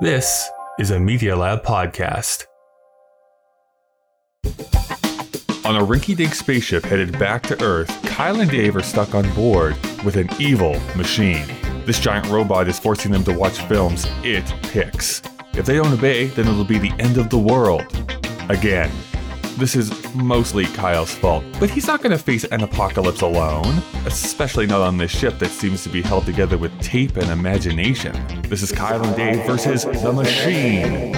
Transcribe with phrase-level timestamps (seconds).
[0.00, 0.50] This
[0.80, 2.46] is a Media Lab podcast.
[5.64, 9.32] On a rinky dink spaceship headed back to Earth, Kyle and Dave are stuck on
[9.34, 11.46] board with an evil machine.
[11.86, 15.22] This giant robot is forcing them to watch films it picks.
[15.54, 17.86] If they don't obey, then it'll be the end of the world.
[18.50, 18.90] Again.
[19.56, 24.66] This is mostly Kyle's fault, but he's not going to face an apocalypse alone, especially
[24.66, 28.16] not on this ship that seems to be held together with tape and imagination.
[28.48, 31.12] This is Kyle and Dave versus the machine.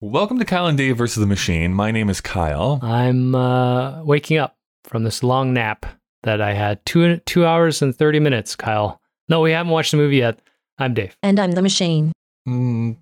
[0.00, 1.74] Welcome to Kyle and Dave versus the Machine.
[1.74, 2.80] My name is Kyle.
[2.82, 5.86] I'm uh, waking up from this long nap
[6.24, 8.56] that I had two two hours and thirty minutes.
[8.56, 10.40] Kyle, no, we haven't watched the movie yet.
[10.78, 11.16] I'm Dave.
[11.22, 12.12] And I'm the machine.
[12.48, 12.96] Mm,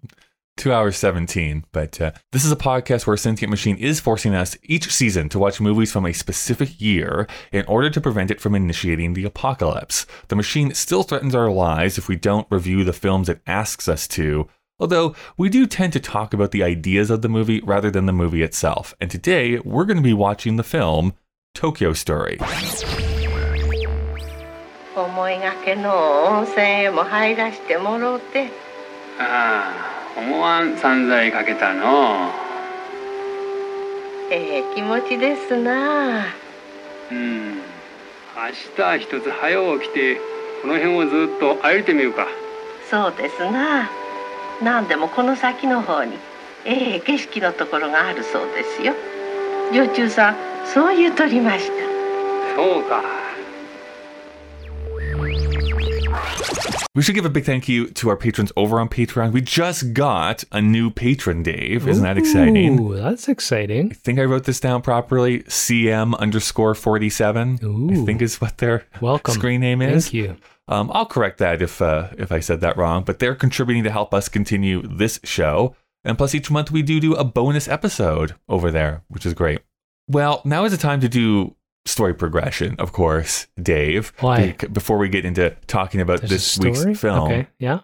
[0.56, 1.64] two hours 17.
[1.72, 5.28] But uh, this is a podcast where a sentient machine is forcing us each season
[5.30, 9.24] to watch movies from a specific year in order to prevent it from initiating the
[9.24, 10.06] apocalypse.
[10.28, 14.08] The machine still threatens our lives if we don't review the films it asks us
[14.08, 14.48] to.
[14.78, 18.12] Although we do tend to talk about the ideas of the movie rather than the
[18.12, 18.94] movie itself.
[19.00, 21.14] And today we're going to be watching the film
[21.54, 22.38] Tokyo Story.
[25.02, 28.48] 思いがけの温泉へも入らしてもろうて。
[29.18, 29.72] あ
[30.16, 32.30] あ思わん散財かけたの。
[34.30, 36.24] ええ気持ちですな。
[37.10, 37.56] うん。
[37.56, 37.60] 明
[38.76, 40.16] 日一つ早起きて
[40.62, 42.26] この辺をずっと歩いてみようか。
[42.90, 43.90] そうですな。
[44.62, 46.16] 何でもこの先の方に
[46.64, 48.94] ええ景色のところがあるそうですよ。
[49.72, 51.72] 女中さんそう言うとりました。
[52.56, 53.25] そうか
[56.96, 59.32] We should give a big thank you to our patrons over on Patreon.
[59.32, 61.86] We just got a new patron, Dave.
[61.86, 62.80] Isn't that exciting?
[62.80, 63.90] Ooh, that's exciting.
[63.90, 65.40] I think I wrote this down properly.
[65.42, 67.60] CM underscore 47.
[67.62, 67.90] Ooh.
[67.90, 69.34] I think is what their Welcome.
[69.34, 70.04] screen name is.
[70.06, 70.36] Thank you.
[70.68, 73.90] Um, I'll correct that if uh, if I said that wrong, but they're contributing to
[73.90, 75.76] help us continue this show.
[76.02, 79.60] And plus, each month we do do a bonus episode over there, which is great.
[80.08, 84.12] Well, now is the time to do story progression, of course, Dave.
[84.20, 84.52] Why?
[84.52, 87.30] Bec- before we get into talking about There's this week's film.
[87.32, 87.46] Okay.
[87.58, 87.80] Yeah.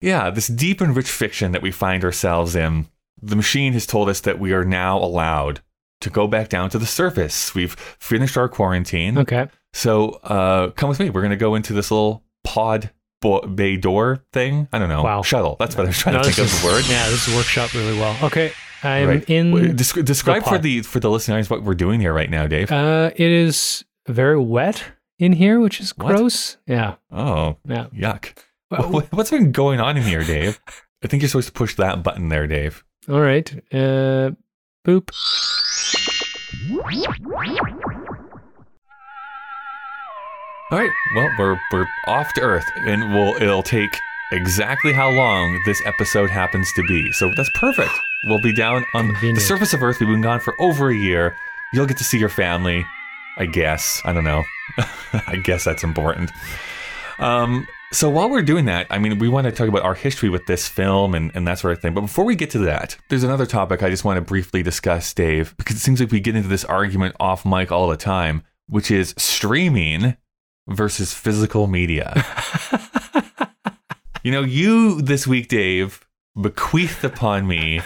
[0.00, 2.86] Yeah, this deep and rich fiction that we find ourselves in.
[3.20, 5.60] The machine has told us that we are now allowed
[6.00, 7.54] to go back down to the surface.
[7.54, 9.18] We've finished our quarantine.
[9.18, 9.48] Okay.
[9.74, 11.10] So uh, come with me.
[11.10, 12.90] We're going to go into this little pod
[13.20, 14.68] bo- bay door thing.
[14.72, 15.02] I don't know.
[15.02, 15.20] Wow.
[15.20, 15.56] Shuttle.
[15.60, 16.84] That's what I was trying No, to think this of the word.
[16.88, 18.16] Yeah, this is workshop really well.
[18.24, 18.52] Okay.
[18.82, 19.30] I'm Right.
[19.30, 19.52] in.
[19.52, 22.70] Wait, desc- describe for the for the listeners what we're doing here right now, Dave.
[22.72, 24.84] uh, it is very wet
[25.18, 26.16] in here, which is What?
[26.16, 26.56] gross.
[26.66, 26.94] Yeah.
[27.12, 27.86] oh, Yeah.
[27.94, 28.36] yuck.
[28.70, 30.60] Well, What, what's been going on in here, Dave?
[31.04, 32.84] I think you're supposed to push that button there, Dave.
[33.08, 33.50] All right.
[33.72, 34.30] Uh,
[34.86, 35.10] boop.
[40.70, 40.90] All right.
[41.16, 43.90] Well, we're we're off to Earth, and we'll it'll take
[44.32, 47.12] exactly how long this episode happens to be.
[47.12, 47.92] So that's perfect.
[48.24, 50.00] We'll be down on the surface of Earth.
[50.00, 51.36] We've been gone for over a year.
[51.72, 52.84] You'll get to see your family.
[53.36, 54.02] I guess.
[54.04, 54.44] I don't know.
[55.26, 56.30] I guess that's important.
[57.18, 57.66] Um.
[57.92, 60.46] So while we're doing that, I mean, we want to talk about our history with
[60.46, 61.92] this film and, and that sort of thing.
[61.92, 65.12] But before we get to that, there's another topic I just want to briefly discuss,
[65.12, 68.44] Dave, because it seems like we get into this argument off mic all the time,
[68.68, 70.16] which is streaming
[70.68, 72.24] versus physical media.
[74.22, 76.06] you know, you this week, Dave,
[76.40, 77.80] bequeathed upon me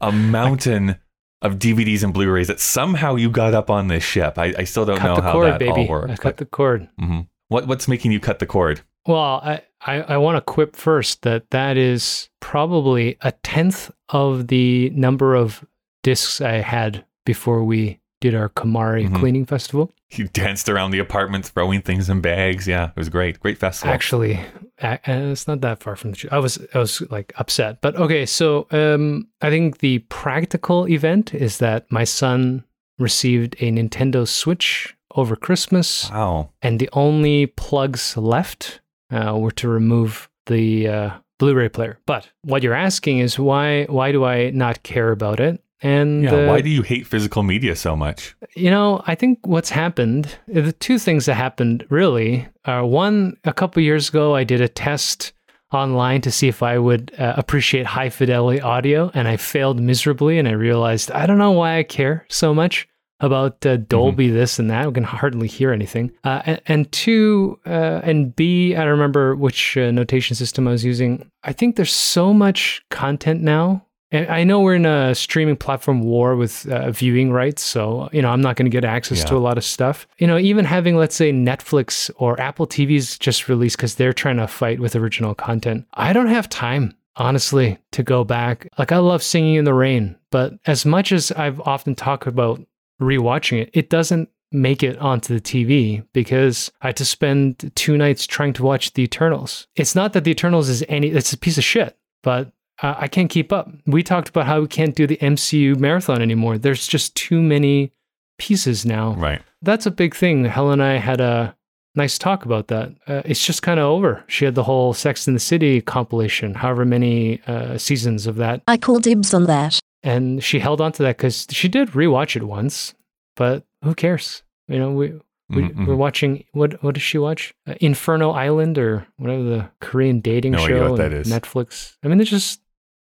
[0.00, 0.96] a mountain
[1.42, 4.38] of DVDs and Blu-rays that somehow you got up on this ship.
[4.38, 5.70] I, I still don't cut know the how cord, that baby.
[5.72, 6.20] all I worked.
[6.20, 6.88] cut the cord.
[6.98, 8.82] hmm What what's making you cut the cord?
[9.06, 14.48] Well, I, I, I want to quip first that that is probably a tenth of
[14.48, 15.64] the number of
[16.02, 19.16] discs I had before we did our KonMari Mhm.
[19.18, 19.90] cleaning festival.
[20.12, 22.66] You danced around the apartment, throwing things in bags.
[22.66, 23.38] Yeah, it was great.
[23.40, 23.94] Great festival.
[23.94, 24.40] Actually,
[24.82, 26.32] uh, it's not that far from the truth.
[26.32, 28.26] I was I was like upset, but okay.
[28.26, 32.64] So um, I think the practical event is that my son
[32.98, 36.50] received a Nintendo Switch over Christmas, wow.
[36.62, 38.80] and the only plugs left
[39.10, 41.98] uh, were to remove the uh, Blu-ray player.
[42.06, 45.62] But what you're asking is why why do I not care about it?
[45.82, 46.34] And Yeah.
[46.34, 48.34] uh, why do you hate physical media so much?
[48.54, 53.52] you know, I think what's happened, the two things that happened really are one, a
[53.52, 55.32] couple years ago, I did a test
[55.72, 60.38] online to see if I would uh, appreciate high fidelity audio, and I failed miserably.
[60.38, 62.88] And I realized I don't know why I care so much
[63.20, 64.86] about uh, Dolby this and that.
[64.86, 66.10] We can hardly hear anything.
[66.24, 70.72] Uh, and, and two, uh, and B, I don't remember which uh, notation system I
[70.72, 71.30] was using.
[71.44, 76.00] I think there's so much content now And I know we're in a streaming platform
[76.00, 79.36] war with uh, viewing rights, so you know I'm not going to get access to
[79.36, 80.06] a lot of stuff.
[80.18, 84.38] You know, even having let's say Netflix or Apple TV's just released because they're trying
[84.38, 85.86] to fight with original content.
[85.94, 88.68] I don't have time, honestly, to go back.
[88.78, 92.60] Like I love Singing in the Rain, but as much as I've often talked about
[93.00, 97.96] rewatching it, it doesn't make it onto the TV because I had to spend two
[97.96, 99.68] nights trying to watch The Eternals.
[99.76, 103.08] It's not that The Eternals is any, it's a piece of shit, but uh, I
[103.08, 103.70] can't keep up.
[103.86, 106.58] We talked about how we can't do the MCU marathon anymore.
[106.58, 107.92] There's just too many
[108.38, 109.12] pieces now.
[109.14, 109.42] Right.
[109.62, 110.44] That's a big thing.
[110.46, 111.54] Helen and I had a
[111.94, 112.92] nice talk about that.
[113.06, 114.24] Uh, it's just kind of over.
[114.28, 118.62] She had the whole Sex in the City compilation, however many uh, seasons of that
[118.66, 119.78] I call dibs on that.
[120.02, 122.94] and she held on to that because she did rewatch it once,
[123.36, 124.42] but who cares?
[124.68, 125.12] You know, we,
[125.50, 127.52] we Mhm, we're watching what what does she watch?
[127.66, 131.24] Uh, Inferno Island or whatever the Korean dating No show idea what that on.
[131.24, 131.96] Netflix.
[132.04, 132.59] I mean, there's just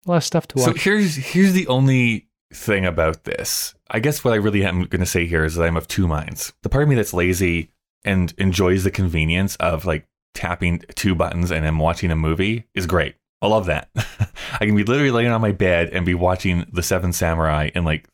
[0.07, 0.65] a lot of stuff to watch.
[0.65, 3.75] So here's here's the only thing about this.
[3.89, 6.07] I guess what I really am going to say here is that I'm of two
[6.07, 6.53] minds.
[6.63, 7.71] The part of me that's lazy
[8.03, 12.85] and enjoys the convenience of like tapping two buttons and I'm watching a movie is
[12.85, 13.15] great.
[13.41, 13.89] I love that.
[13.95, 17.83] I can be literally laying on my bed and be watching The Seven Samurai in
[17.85, 18.07] like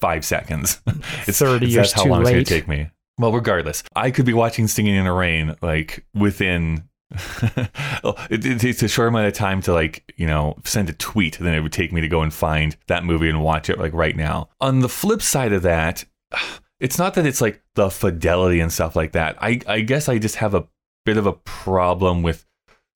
[0.00, 0.80] five seconds.
[1.26, 2.32] It's 30 years that's how too long it's late.
[2.34, 2.90] going to take me.
[3.18, 6.88] Well, regardless, I could be watching Singing in the Rain like within.
[8.30, 11.38] it, it takes a short amount of time to like you know send a tweet
[11.38, 13.92] than it would take me to go and find that movie and watch it like
[13.92, 14.48] right now.
[14.60, 16.04] On the flip side of that,
[16.80, 19.36] it's not that it's like the fidelity and stuff like that.
[19.40, 20.66] I I guess I just have a
[21.04, 22.46] bit of a problem with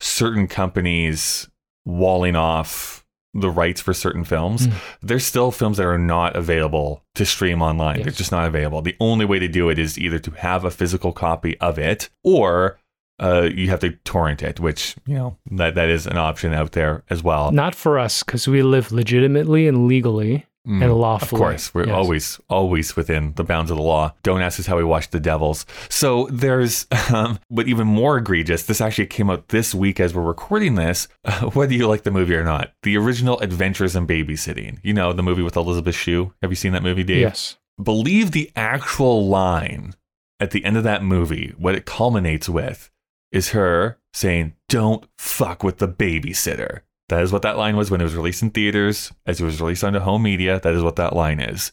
[0.00, 1.48] certain companies
[1.84, 3.04] walling off
[3.34, 4.66] the rights for certain films.
[4.66, 4.74] Mm.
[5.02, 8.02] There's still films that are not available to stream online.
[8.02, 8.82] They're just not available.
[8.82, 12.08] The only way to do it is either to have a physical copy of it
[12.24, 12.78] or
[13.20, 16.72] uh, you have to torrent it, which, you know, that, that is an option out
[16.72, 17.50] there as well.
[17.52, 20.82] Not for us because we live legitimately and legally Mm.
[20.84, 21.38] and lawfully.
[21.38, 21.94] Of course, we're Yes.
[21.94, 24.12] always, always within the bounds of the law.
[24.22, 25.64] Don't ask us how we watch the Devils.
[25.88, 28.64] So there's, um, but even more egregious.
[28.64, 31.08] This actually came out this week as we're recording this.
[31.54, 34.78] whether you like the movie or not, the original Adventures in Babysitting.
[34.82, 36.34] You know the movie with Elizabeth Shue.
[36.42, 37.20] Have you seen that movie, Dave?
[37.22, 37.56] Yes.
[37.82, 39.94] Believe the actual line
[40.38, 41.54] at the end of that movie.
[41.56, 42.90] What it culminates with
[43.32, 48.00] is her saying, "Don't fuck with the babysitter." That is what that line was when
[48.00, 50.60] it was released in theaters, as it was released onto home media.
[50.60, 51.72] That is what that line is.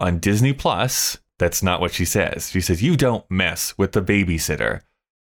[0.00, 2.50] On Disney Plus, that's not what she says.
[2.50, 4.82] She says, You don't mess with the babysitter.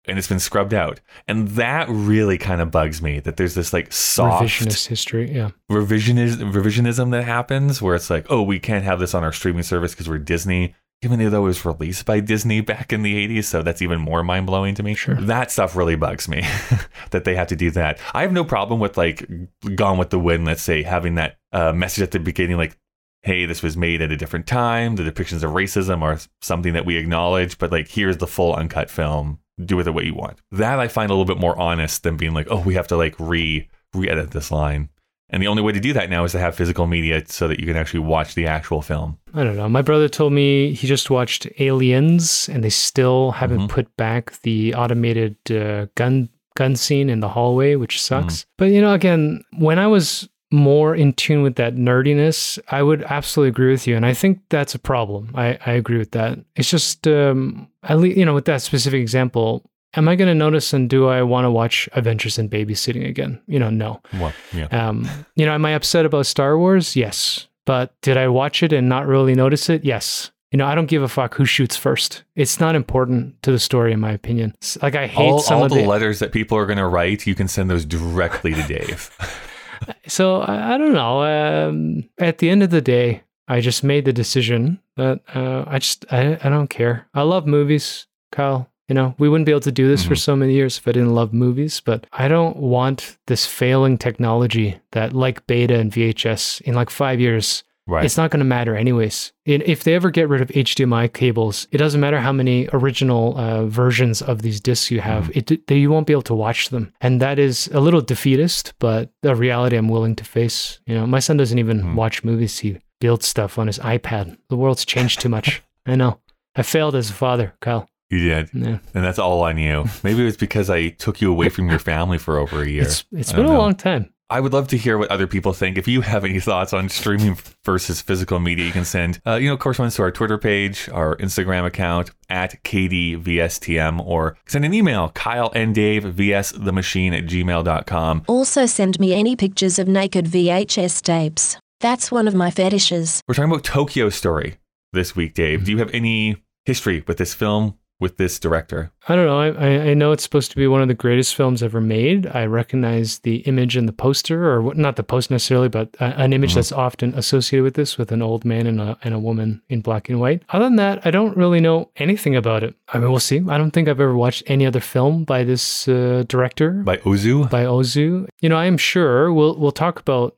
[0.08, 1.00] And it's been scrubbed out.
[1.28, 5.32] And that really kind of bugs me that there's this like soft Revisionist history.
[5.32, 5.50] Yeah.
[5.70, 9.62] revisionism, revisionism that happens where it's like, oh, we can't have this on our streaming
[9.62, 10.74] service because we're Disney.
[11.04, 14.22] Even though it was released by Disney back in the 80s, so that's even more
[14.22, 14.94] mind blowing to me.
[14.94, 15.16] Sure.
[15.16, 16.42] That stuff really bugs me
[17.10, 17.98] that they have to do that.
[18.14, 19.28] I have no problem with like
[19.74, 22.78] Gone with the Wind, let's say, having that uh, message at the beginning, like,
[23.22, 24.94] hey, this was made at a different time.
[24.94, 28.88] The depictions of racism are something that we acknowledge, but like, here's the full uncut
[28.88, 29.40] film.
[29.62, 30.40] Do with it what you want.
[30.50, 32.96] That I find a little bit more honest than being like, oh, we have to
[32.96, 34.88] like re re edit this line.
[35.32, 37.58] And the only way to do that now is to have physical media so that
[37.58, 39.18] you can actually watch the actual film.
[39.34, 39.68] I don't know.
[39.68, 43.68] My brother told me he just watched Aliens, and they still haven't Mhm.
[43.68, 48.40] put back the automated uh, gun gun scene in the hallway, which sucks.
[48.40, 48.48] Mm-hmm.
[48.58, 53.02] But you know, again, when I was more in tune with that nerdiness, I would
[53.04, 55.30] absolutely agree with you, and I think that's a problem.
[55.34, 56.38] I, I agree with that.
[56.56, 59.64] It's just, um, at least you know, with that specific example.
[59.94, 63.40] Am I going to notice and do I want to watch Adventures in Babysitting again?
[63.46, 64.00] You know, no.
[64.14, 64.66] Well, yeah.
[64.66, 66.96] Um, you know, am I upset about Star Wars?
[66.96, 67.46] Yes.
[67.66, 69.84] But did I watch it and not really notice it?
[69.84, 70.30] Yes.
[70.50, 72.24] You know, I don't give a fuck who shoots first.
[72.36, 74.54] It's not important to the story, in my opinion.
[74.82, 75.86] Like I hate all, some all of the, the.
[75.86, 79.10] letters that people are going to write, you can send those directly to Dave.
[80.06, 81.22] so I, I don't know.
[81.22, 85.78] Um, at the end of the day, I just made the decision that uh, I
[85.78, 87.08] just I, I don't care.
[87.14, 88.68] I love movies, Kyle.
[88.92, 90.18] You know, we wouldn't be able to do this for Mhm.
[90.18, 91.80] so many years if I didn't love movies.
[91.82, 97.18] But I don't want this failing technology that, like beta and VHS, in like five
[97.18, 98.04] years, right.
[98.04, 99.32] It's not going to matter anyways.
[99.46, 103.64] If they ever get rid of HDMI cables, it doesn't matter how many original uh,
[103.64, 105.24] versions of these discs you have.
[105.30, 105.36] Mm.
[105.50, 108.74] It they, you won't be able to watch them, and that is a little defeatist,
[108.78, 110.80] but a reality I'm willing to face.
[110.86, 111.94] You know, my son doesn't even Mm.
[111.94, 114.36] watch movies; he builds stuff on his iPad.
[114.50, 115.62] The world's changed too much.
[115.86, 116.18] I know.
[116.54, 117.88] I failed as a father, Kyle.
[118.12, 118.50] You did.
[118.52, 118.78] Yeah.
[118.94, 119.86] And that's all on you.
[120.04, 122.82] Maybe it was because I took you away from your family for over a year.
[122.82, 123.58] It's it's I been a know.
[123.58, 124.12] long time.
[124.30, 125.76] I would love to hear what other people think.
[125.76, 129.46] If you have any thoughts on streaming versus physical media, you can send, uh, you
[129.46, 135.10] know, correspondence to our Twitter page, our Instagram account at KDVSTM, or send an email,
[135.10, 138.24] Kyle and Dave, VSTheMachine at gmail.com.
[138.26, 141.58] Also, send me any pictures of naked VHS tapes.
[141.80, 143.20] That's one of my fetishes.
[143.28, 144.56] We're talking about Tokyo Story
[144.94, 145.64] this week, Dave.
[145.64, 148.92] Do you have any history with this film, with this director?
[149.08, 149.38] I don't know.
[149.40, 152.26] I, I- I know it's supposed to be one of the greatest films ever made.
[152.26, 156.54] I recognize the image in the poster, or not the post necessarily, but an image
[156.54, 159.80] that's often associated with this, with an old man and a, and a woman in
[159.80, 160.42] black and white.
[160.50, 162.74] Other than that, I don't really know anything about it.
[162.92, 163.40] I mean, we'll see.
[163.48, 167.48] I don't think I've ever watched any other film by this uh, director, By Ozu?
[167.50, 168.26] by Ozu.
[168.42, 170.36] You know, I am sure we'll we'll talk about.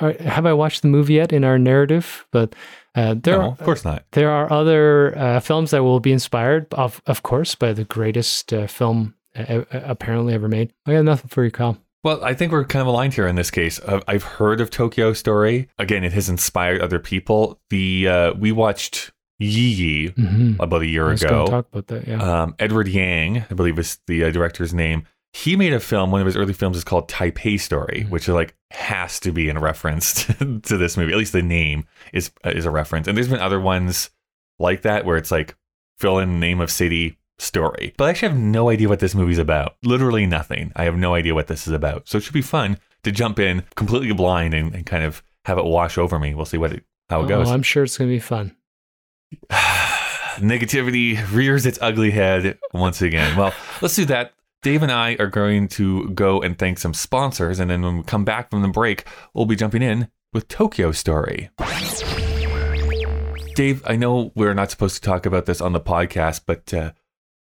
[0.00, 2.26] uh, Have I watched the movie yet in our narrative?
[2.32, 2.54] But
[2.96, 4.04] uh, there no, are of course not.
[4.12, 8.52] there are other uh, films that will be inspired, of of course, by the greatest
[8.52, 10.72] uh, film apparently ever made.
[10.86, 11.76] I got nothing for you, Kyle.
[12.02, 13.80] Well, I think we're kind of aligned here in this case.
[13.80, 15.68] Uh, I've heard of Tokyo Story.
[15.78, 17.60] Again, it has inspired other people.
[17.70, 20.60] The uh, we watched Yi Yi Mm-hmm.
[20.62, 21.46] about a year ago.
[21.46, 22.06] talk about that.
[22.06, 22.22] Yeah.
[22.42, 25.04] Um, Edward Yang, I believe is the uh, director's name.
[25.32, 26.10] He made a film.
[26.10, 28.10] One of his early films is called Taipei Story, Mm-hmm.
[28.10, 31.12] which like has to be in reference to, to this movie.
[31.12, 33.06] At least the name is uh, is a reference.
[33.06, 34.10] And there's been other ones
[34.58, 35.54] like that where it's like
[35.98, 37.94] fill in name of city story.
[37.98, 39.76] But I actually have no idea what this movie's about.
[39.84, 40.72] Literally nothing.
[40.74, 42.08] I have no idea what this is about.
[42.08, 45.58] So it should be fun to jump in completely blind and, and kind of have
[45.58, 46.34] it wash over me.
[46.34, 47.48] We'll see what it, how it goes.
[47.48, 48.56] Oh, I'm sure it's going to be fun.
[50.36, 53.36] Negativity rears its ugly head once again.
[53.36, 54.32] Well, let's do that.
[54.66, 58.02] Dave and I are going to go and thank some sponsors, and then when we
[58.02, 61.50] come back from the break, we'll be jumping in with Tokyo Story.
[63.54, 66.90] Dave, I know we're not supposed to talk about this on the podcast, but uh,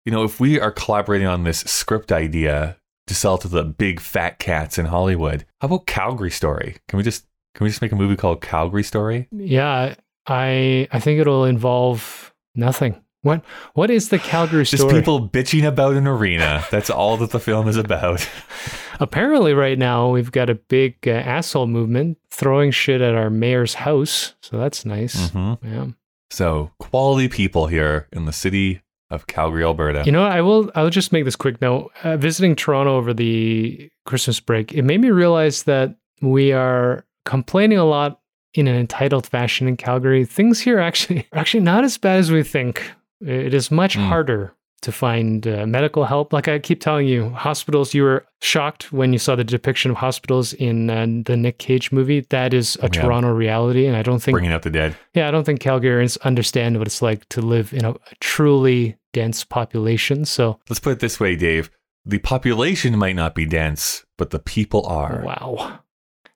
[0.04, 2.76] you know, if we are collaborating on this script idea
[3.06, 6.76] to sell to the big fat cats in Hollywood, how about Calgary Story?
[6.88, 9.28] Can we just can we just make a movie called Calgary Story?
[9.32, 9.94] Yeah,
[10.26, 13.02] I I think it'll involve nothing.
[13.24, 14.78] What what is the Calgary story?
[14.92, 16.64] Just people bitching about an arena.
[16.70, 18.28] That's all that the film is about.
[19.00, 23.74] Apparently, right now we've got a big uh, asshole movement throwing shit at our mayor's
[23.74, 25.30] house, so that's nice.
[25.30, 25.86] hmm Yeah.
[26.30, 30.02] So quality people here in the city of Calgary, Alberta.
[30.04, 30.32] You know, what?
[30.32, 30.70] I will.
[30.74, 31.92] I'll just make this quick note.
[32.02, 37.78] Uh, visiting Toronto over the Christmas break, it made me realize that we are complaining
[37.78, 38.20] a lot
[38.54, 40.24] in an entitled fashion in Calgary.
[40.24, 42.92] Things here actually are actually not as bad as we think.
[43.26, 44.08] It is much Mm.
[44.08, 46.32] harder to find uh, medical help.
[46.34, 47.94] Like I keep telling you, hospitals.
[47.94, 51.90] You were shocked when you saw the depiction of hospitals in uh, the Nick Cage
[51.90, 52.20] movie.
[52.28, 53.00] That is a Yeah.
[53.02, 54.94] Toronto reality, and I don't think bringing out the dead.
[55.14, 58.96] yeah, I don't think Calgarians understand what it's like to live in a, a truly
[59.14, 60.24] dense population.
[60.26, 61.70] So, Let's put it this way, Dave.
[62.04, 65.22] The population might not be dense, but the people are.
[65.24, 65.78] wow,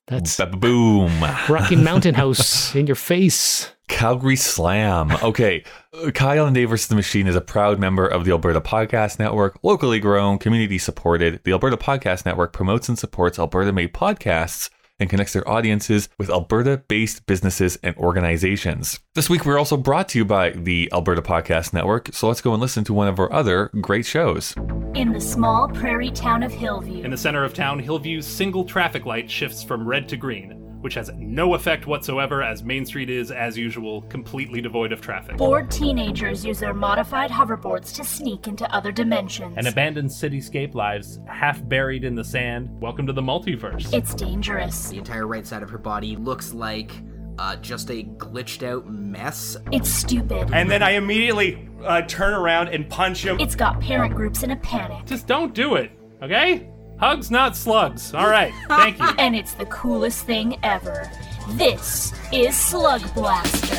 [0.07, 1.13] that's Ba-boom.
[1.51, 3.71] Rocky Mountain House in your face.
[3.89, 5.11] Calgary Slam.
[5.23, 5.65] Okay.
[5.93, 6.89] Uh, Kyle and Dave vs.
[6.89, 11.41] the Machine is a proud member of the Alberta Podcast Network, locally grown, community supported.
[11.45, 16.29] The Alberta Podcast Network promotes and supports Alberta made podcasts and connects their audiences with
[16.31, 18.99] Alberta based businesses and organizations.
[19.15, 22.11] This week, we're also brought to you by the Alberta Podcast Network.
[22.13, 24.55] So let's go and listen to one of our other great shows.
[24.95, 29.07] In the small prairie town of Hillview, In the center of town, Hillview's single traffic
[29.07, 33.31] light shifts from red to green, which has no effect whatsoever as Main Street is,
[33.31, 35.37] as usual, completely devoid of traffic.
[35.37, 39.55] bored teenagers use their modified hoverboards to sneak into other dimensions.
[39.57, 42.69] An abandoned cityscape lives half buried in the sand.
[42.81, 43.93] Welcome to the multiverse.
[43.93, 44.89] it's dangerous.
[44.91, 46.93] The entire right side of her body looks like
[47.39, 49.57] uh, just a glitched out mess.
[49.71, 50.51] It's stupid.
[50.53, 53.39] and then I immediately uh, turn around and punch him.
[53.39, 55.07] It's got parent groups in a panic.
[55.07, 55.93] Just don't do it,
[56.23, 56.69] okay?
[57.01, 58.13] Hugs, not slugs.
[58.13, 59.09] All right, thank you.
[59.19, 61.11] And it's the coolest thing ever.
[61.51, 63.77] This is Slug Blaster.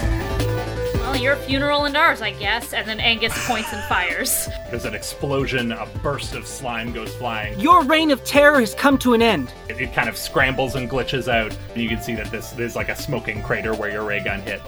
[0.99, 2.71] Well, your funeral and ours, I guess.
[2.73, 4.47] And then Angus points and fires.
[4.69, 7.59] There's an explosion, a burst of slime goes flying.
[7.59, 9.51] Your reign of terror has come to an end.
[9.67, 11.57] It, it kind of scrambles and glitches out.
[11.73, 14.41] And you can see that this is like a smoking crater where your ray gun
[14.41, 14.61] hit.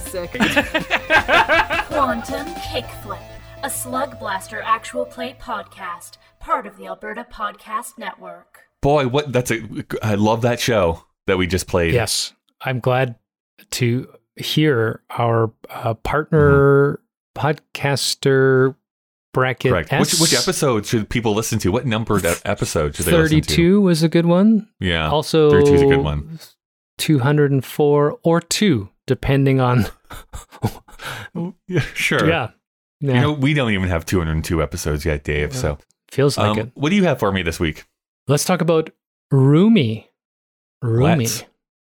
[0.00, 0.32] Sick.
[1.88, 3.22] Quantum Kickflip,
[3.62, 8.60] a Slug Blaster actual play podcast, part of the Alberta Podcast Network.
[8.82, 9.62] Boy, what that's a
[10.02, 11.94] I love that show that we just played.
[11.94, 13.16] Yes, I'm glad
[13.72, 17.00] to hear our uh, partner
[17.34, 18.76] podcaster
[19.32, 19.72] bracket.
[19.72, 19.90] Correct.
[19.92, 20.20] Which, S.
[20.20, 21.72] which episode should people listen to?
[21.72, 23.46] What numbered episode should they listen to?
[23.46, 24.68] 32 was a good one.
[24.80, 25.08] Yeah.
[25.08, 26.38] Also, 32 is a good one.
[26.98, 29.86] 204 or two, depending on.
[31.66, 32.28] Yeah, sure.
[32.28, 32.50] yeah.
[33.00, 33.14] Yeah.
[33.14, 35.54] You know, we don't even have 202 episodes yet, Dave.
[35.54, 35.78] So,
[36.14, 36.70] feels like um, it.
[36.74, 37.84] what do you have for me this week?
[38.28, 38.90] Let's talk about
[39.30, 40.10] Rumi.
[40.82, 41.24] Rumi.
[41.24, 41.44] Let's.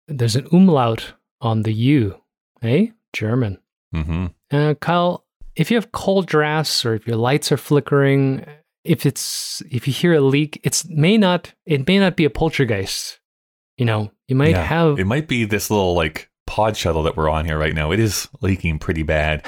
[0.08, 2.20] There's an umlaut on the U.
[2.60, 3.58] Hey, German.
[3.94, 4.26] Mm-hmm.
[4.50, 5.24] Uh, Kyle,
[5.56, 8.44] if you have cold drafts or if your lights are flickering,
[8.84, 12.30] if it's if you hear a leak, it's may not it may not be a
[12.30, 13.18] poltergeist.
[13.78, 14.62] You know, you might Yeah.
[14.62, 17.92] have It might be this little like pod shuttle that we're on here right now.
[17.92, 19.46] It is leaking pretty bad.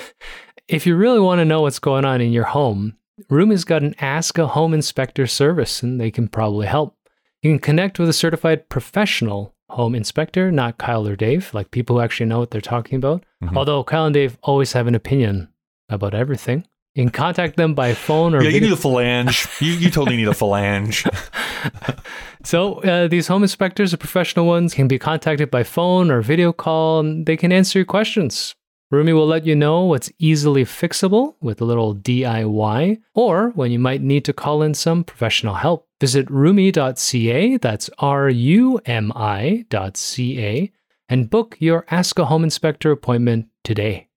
[0.69, 2.97] if you really want to know what's going on in your home,
[3.31, 6.97] Rumi's got an Ask a Home Inspector service and they can probably help.
[7.43, 11.97] You can connect with a certified professional home inspector, not Kyle or Dave, like people
[11.97, 13.25] who actually know what they're talking about.
[13.43, 13.57] Mhm.
[13.57, 15.49] Although Kyle and Dave always have an opinion
[15.89, 16.67] about everything.
[16.95, 19.61] You can contact them by phone or yeah, you video- need a phalange.
[19.63, 21.07] you you totally need a phalange.
[22.45, 26.53] So uh, these home inspectors, the professional ones, can be contacted by phone or video
[26.53, 28.57] call, and they can answer your questions.
[28.93, 33.79] Rumi will let you know what's easily fixable with a little DIY, or when you
[33.79, 35.89] might need to call in some professional help.
[35.99, 40.73] Visit rumi.ca, that's R U M I.ca,
[41.09, 44.09] and book your Ask a Home Inspector appointment today.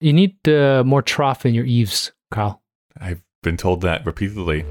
[0.00, 2.60] You need uh, more trough in your eaves, Carl.
[3.00, 4.64] I've been told that repeatedly.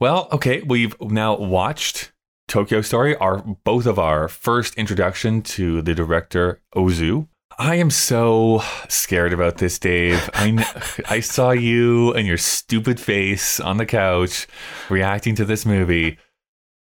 [0.00, 2.10] Well, okay, we've now watched
[2.48, 7.28] Tokyo Story, our both of our first introduction to the director Ozu.
[7.58, 10.30] I am so scared about this, Dave.
[10.32, 14.46] I I saw you and your stupid face on the couch
[14.88, 16.18] reacting to this movie,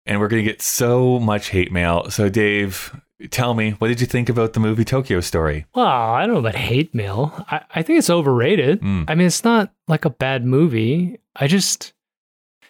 [0.06, 2.10] and we're gonna get so much hate mail.
[2.10, 5.66] So, Dave, tell me, what did you think about the movie Tokyo Story?
[5.74, 7.46] Well, I don't know about hate mail.
[7.50, 8.82] I, I think it's overrated.
[8.82, 9.06] Mm.
[9.08, 11.20] I mean, it's not like a bad movie.
[11.36, 11.94] I just,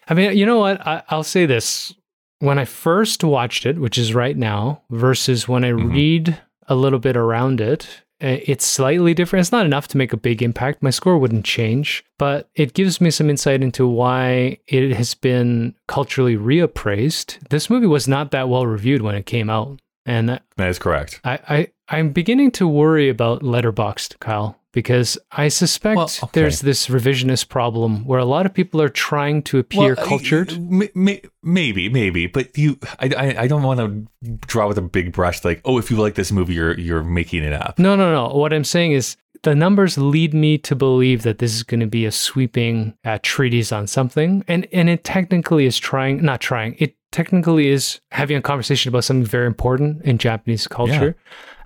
[0.08, 0.86] I mean, you know what?
[0.86, 1.96] I, I'll say this.
[2.40, 5.92] When I first watched it, which is right now, versus when I Mhm.
[5.92, 6.38] read
[6.68, 9.42] a little bit around it, uh, it's slightly different.
[9.42, 10.82] It's not enough to make a big impact.
[10.84, 15.76] My score wouldn't change, but it gives me some insight into why it has been
[15.88, 17.38] culturally reappraised.
[17.50, 19.80] This movie was not that well reviewed when it came out.
[20.06, 21.20] And that- That is correct.
[21.24, 26.30] I, I I'm beginning to worry about Letterboxd, Kyle, because I suspect Well, okay.
[26.42, 30.52] there's this revisionist problem where a lot of people are trying to appear Well, cultured.
[30.52, 34.82] uh, m- maybe, maybe, but you, I, I, I don't want to draw with a
[34.84, 35.44] big brush.
[35.46, 37.80] Like, oh, if you like this movie, you're you're making it up.
[37.80, 38.36] no, no, no.
[38.36, 41.88] What I'm saying is the numbers lead me to believe that this is going to
[41.88, 46.76] be a sweeping uh, treatise on something, and and it technically is trying, not trying.
[46.80, 51.16] It technically is having a conversation about something very important in Japanese culture.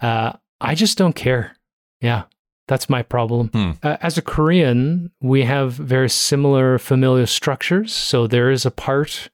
[0.02, 1.56] Uh, I just don't care.
[2.02, 2.24] Yeah,
[2.70, 3.50] that's my problem.
[3.52, 3.72] Hmm.
[3.84, 7.94] Uh, as a Korean, we have very similar familial structures.
[7.94, 9.30] So there is a part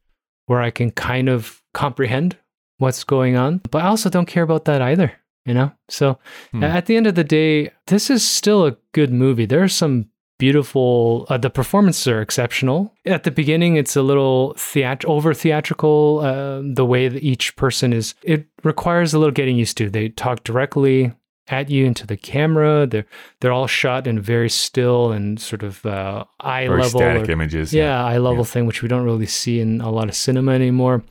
[0.48, 2.38] where I can kind of comprehend
[2.80, 5.12] what's going on, but I also don't care about that either,
[5.46, 5.72] you know?
[5.90, 6.18] So
[6.52, 6.64] Hmm.
[6.64, 9.46] at the end of the day, this is still a good movie.
[9.46, 10.06] There are some
[10.38, 12.94] beautiful, uh, the performances are exceptional.
[13.06, 17.94] At the beginning, it's a little theat- over theatrical, uh, the way that each person
[17.94, 19.90] is, it requires a little getting used to.
[19.90, 21.14] They talk directly
[21.48, 22.86] at you into the camera.
[22.88, 23.06] They're
[23.40, 27.00] they're all shot in very still and sort of uh, eye Very level.
[27.00, 27.74] static or- images.
[27.74, 28.52] yeah, eye level Yeah.
[28.52, 31.04] thing, which we don't really see in a lot of cinema anymore.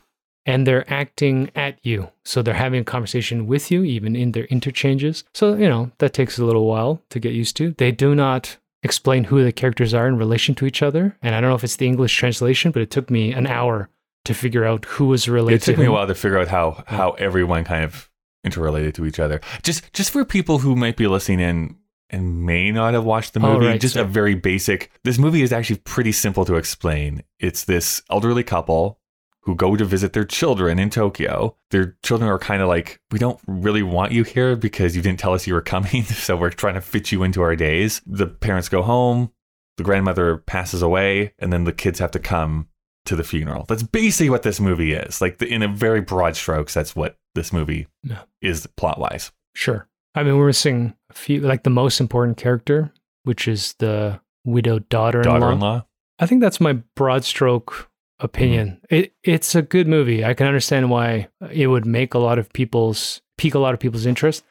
[0.46, 2.08] And they're acting at you.
[2.22, 5.24] So they're having a conversation with you, even in their interchanges.
[5.32, 7.70] So, you know, that takes a little while to get used to.
[7.78, 11.16] They do not explain who the characters are in relation to each other.
[11.22, 13.88] And I don't know if it's the English translation, but it took me an hour
[14.26, 16.48] to figure out who was related It took to me a while to figure out
[16.48, 18.10] how how everyone kind of
[18.44, 19.40] interrelated to each other.
[19.62, 21.76] Just just for people who might be listening in
[22.10, 24.90] and may not have watched the Oh, movie, right, just a very basic.
[25.04, 27.22] This movie is actually pretty simple to explain.
[27.40, 29.00] It's this elderly couple
[29.40, 31.56] who go to visit their children in Tokyo.
[31.70, 35.18] Their children are kind of like, we don't really want you here because you didn't
[35.18, 38.00] tell us you were coming, so we're trying to fit you into our days.
[38.06, 39.32] The parents go home,
[39.76, 42.68] the grandmother passes away, and then the kids have to come
[43.06, 43.64] to the funeral.
[43.68, 45.20] That's basically what this movie is.
[45.20, 48.22] Like the, in a very broad strokes, that's what this movie Yeah.
[48.40, 49.30] is plot wise.
[49.54, 49.88] Sure.
[50.14, 52.92] I mean, we're missing a few, like the most important character,
[53.24, 55.38] which is the widowed daughter-in-law.
[55.38, 55.84] Daughter-in-law.
[56.18, 57.90] I think that's my broad stroke
[58.20, 58.80] opinion.
[58.88, 60.24] It it's a good movie.
[60.24, 63.80] I can understand why it would make a lot of people's pique a lot of
[63.80, 64.44] people's interest.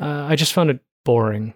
[0.00, 1.52] Uh, I just found it boring.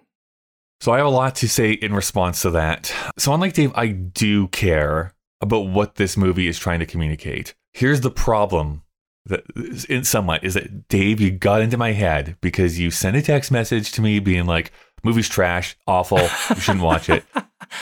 [0.81, 2.93] So I have a lot to say in response to that.
[3.17, 7.53] So unlike Dave, I do care about what this movie is trying to communicate.
[7.73, 8.83] Here's the problem
[9.25, 9.43] that
[9.89, 13.51] in somewhat is that Dave, you got into my head because you sent a text
[13.51, 14.71] message to me being like,
[15.03, 16.19] movie's trash, awful,
[16.49, 17.23] you shouldn't watch it.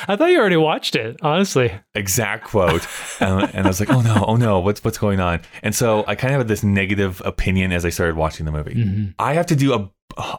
[0.08, 1.72] I thought you already watched it, honestly.
[1.94, 2.88] exact quote
[3.20, 6.06] and, and i was like oh no oh no what's what's going on and so
[6.08, 9.13] i kind of had this negative opinion as i started watching the movie Mhm.
[9.20, 9.92] i have to do a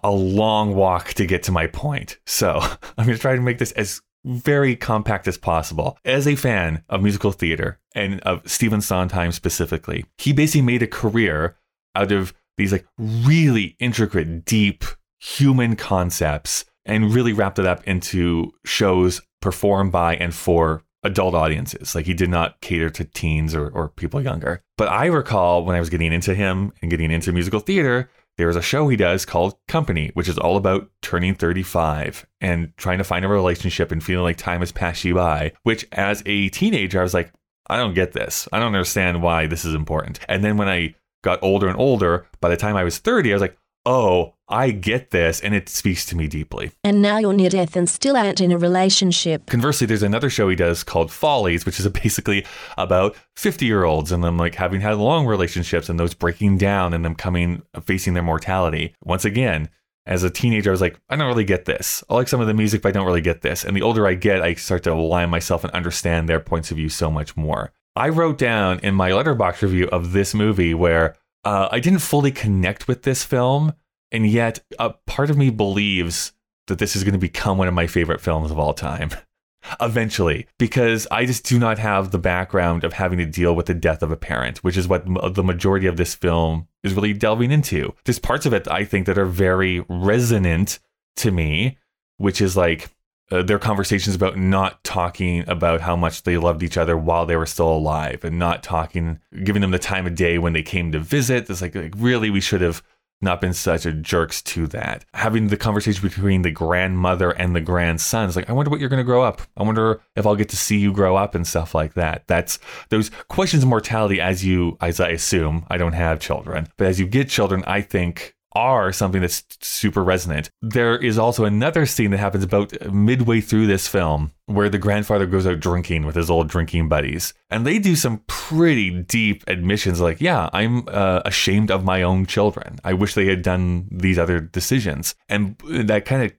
[0.03, 2.59] a long walk to get to my point so
[2.99, 5.99] i'm going to try to make this as very compact as possible.
[6.05, 10.87] As a fan of musical theater and of Stephen Sondheim specifically, he basically made a
[10.87, 11.57] career
[11.95, 14.85] out of these like really intricate, deep
[15.21, 21.95] human concepts and really wrapped it up into shows performed by and for adult audiences.
[21.95, 24.63] Like he did not cater to teens or, or people younger.
[24.77, 28.49] But I recall when I was getting into him and getting into musical theater, there
[28.49, 32.99] is a show he does called Company, which is all about turning 35 and trying
[32.99, 35.53] to find a relationship and feeling like time has passed you by.
[35.63, 37.33] Which, as a teenager, I was like,
[37.69, 38.49] I don't get this.
[38.53, 40.21] I don't understand why this is important.
[40.29, 43.35] And then when I got older and older, by the time I was 30, I
[43.35, 46.73] was like, oh, I get this and it speaks to me deeply.
[46.83, 49.47] And now you're near death and still aren't in a relationship.
[49.47, 52.45] Conversely, there's another show he does called Follies, which is basically
[52.77, 56.93] about 50 year olds and them like having had long relationships and those breaking down
[56.93, 58.95] and them coming facing their mortality.
[59.03, 59.71] Once again,
[60.07, 62.05] as a teenager, I was like, I don't really get this.
[62.11, 63.65] I like some of the music, but I don't really get this.
[63.65, 66.77] And the older I get, I start to align myself and understand their points of
[66.77, 67.73] view so much more.
[67.97, 72.33] I wrote down in my Letterboxd review of this movie where uh, I didn't fully
[72.33, 73.75] connect with this film
[74.15, 76.33] and yet a part of me believes
[76.69, 79.11] that this is going to become one of my favorite films of all time.
[79.81, 83.75] Eventually, because I just do not have the background of having to deal with the
[83.75, 87.51] death of a parent, which is what the majority of this film is really delving
[87.51, 87.95] into.
[88.05, 90.81] There's parts of it I think that are very resonant
[91.17, 91.79] to me,
[92.19, 92.94] which is like
[93.31, 97.37] uh, their conversations about not talking about how much they loved each other while they
[97.37, 100.93] were still alive and not talking, giving them the time of day when they came
[100.93, 101.49] to visit.
[101.49, 102.83] It's like, like really, we should have
[103.23, 105.05] not been such a jerks to that.
[105.15, 108.89] Having the conversation between the grandmother and the grandson is like, I wonder what you're
[108.89, 109.41] going to grow up.
[109.57, 112.27] I wonder if I'll get to see you grow up and stuff like that.
[112.27, 112.59] That's
[112.91, 117.01] those questions of mortality as you, as I assume, I don't have children, but as
[117.01, 120.51] you get children, I think are something that's super resonant.
[120.63, 125.27] There is also another scene that happens about midway through this film where the grandfather
[125.27, 127.35] goes out drinking with his old drinking buddies.
[127.51, 132.27] And they do some pretty deep admissions like, yeah, I'm uh, ashamed of my own
[132.27, 132.79] children.
[132.85, 135.15] I wish they had done these other decisions.
[135.29, 136.33] And that kind of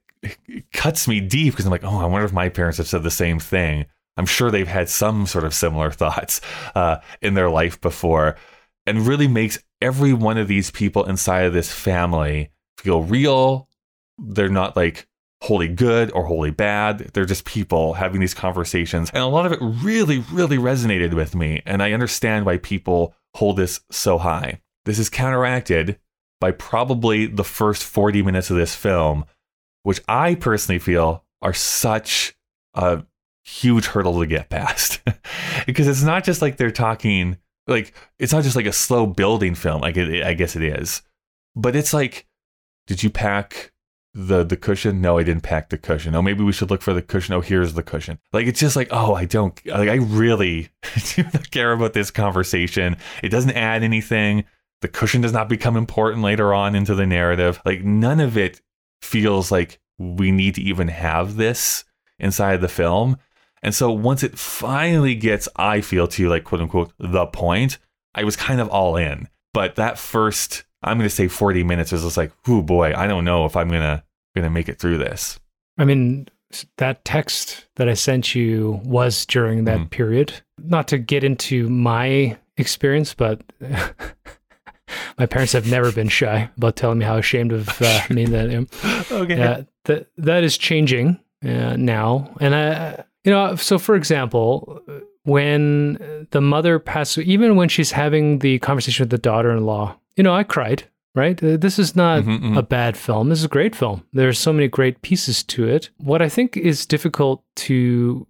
[0.72, 3.10] cuts me deep because I'm like, oh, I wonder if my parents have said the
[3.10, 3.86] same thing.
[4.16, 6.40] I'm sure they've had some sort of similar thoughts
[6.74, 8.36] uh, in their life before
[8.86, 13.68] and really makes every one of these people inside of this family feel real.
[14.18, 15.06] They're not like
[15.42, 17.10] wholly good or wholly bad.
[17.12, 19.10] They're just people having these conversations.
[19.10, 21.62] And a lot of it really, really resonated with me.
[21.66, 24.60] And I understand why people hold this so high.
[24.84, 25.98] This is counteracted
[26.40, 29.24] by probably the first 40 minutes of this film,
[29.82, 32.36] which I personally feel are such
[32.74, 33.04] a
[33.44, 35.00] huge hurdle to get past.
[35.66, 39.54] because it's not just like they're talking like it's not just like a slow building
[39.54, 41.02] film like it, i guess it is.
[41.54, 42.26] But it's like
[42.86, 43.72] did you pack
[44.14, 45.00] the the cushion?
[45.00, 46.14] No i didn't pack the cushion.
[46.14, 47.34] Oh maybe we should look for the cushion.
[47.34, 48.18] Oh here's the cushion.
[48.32, 50.68] Like it's just like oh i don't like i really
[51.14, 52.96] do not care about this conversation.
[53.22, 54.44] It doesn't add anything.
[54.82, 57.60] The cushion does not become important later on into the narrative.
[57.64, 58.60] Like none of it
[59.00, 61.84] feels like we need to even have this
[62.18, 63.16] inside the film
[63.62, 67.78] and so once it finally gets, I feel to like quote unquote the point,
[68.14, 69.28] I was kind of all in.
[69.52, 73.06] But that first, I'm going to say 40 minutes was just like, oh boy, I
[73.06, 74.02] don't know if I'm going to
[74.34, 75.40] going to make it through this.
[75.78, 76.28] I mean,
[76.76, 79.90] that text that I sent you was during that mm.
[79.90, 80.32] period.
[80.62, 83.42] Not to get into my experience, but
[85.18, 88.50] my parents have never been shy about telling me how ashamed of uh, me that
[88.50, 88.68] I am.
[89.10, 89.42] okay.
[89.42, 94.80] Uh, that that is changing uh, now, and I you know, so for example,
[95.24, 100.34] when the mother passes, even when she's having the conversation with the daughter-in-law, you know,
[100.34, 100.84] I cried.
[101.14, 101.42] Right?
[101.42, 102.56] Uh, this is not mm-hmm, mm-hmm.
[102.58, 103.30] a bad film.
[103.30, 104.04] This is a great film.
[104.12, 105.88] There are so many great pieces to it.
[105.96, 108.26] What I think is difficult to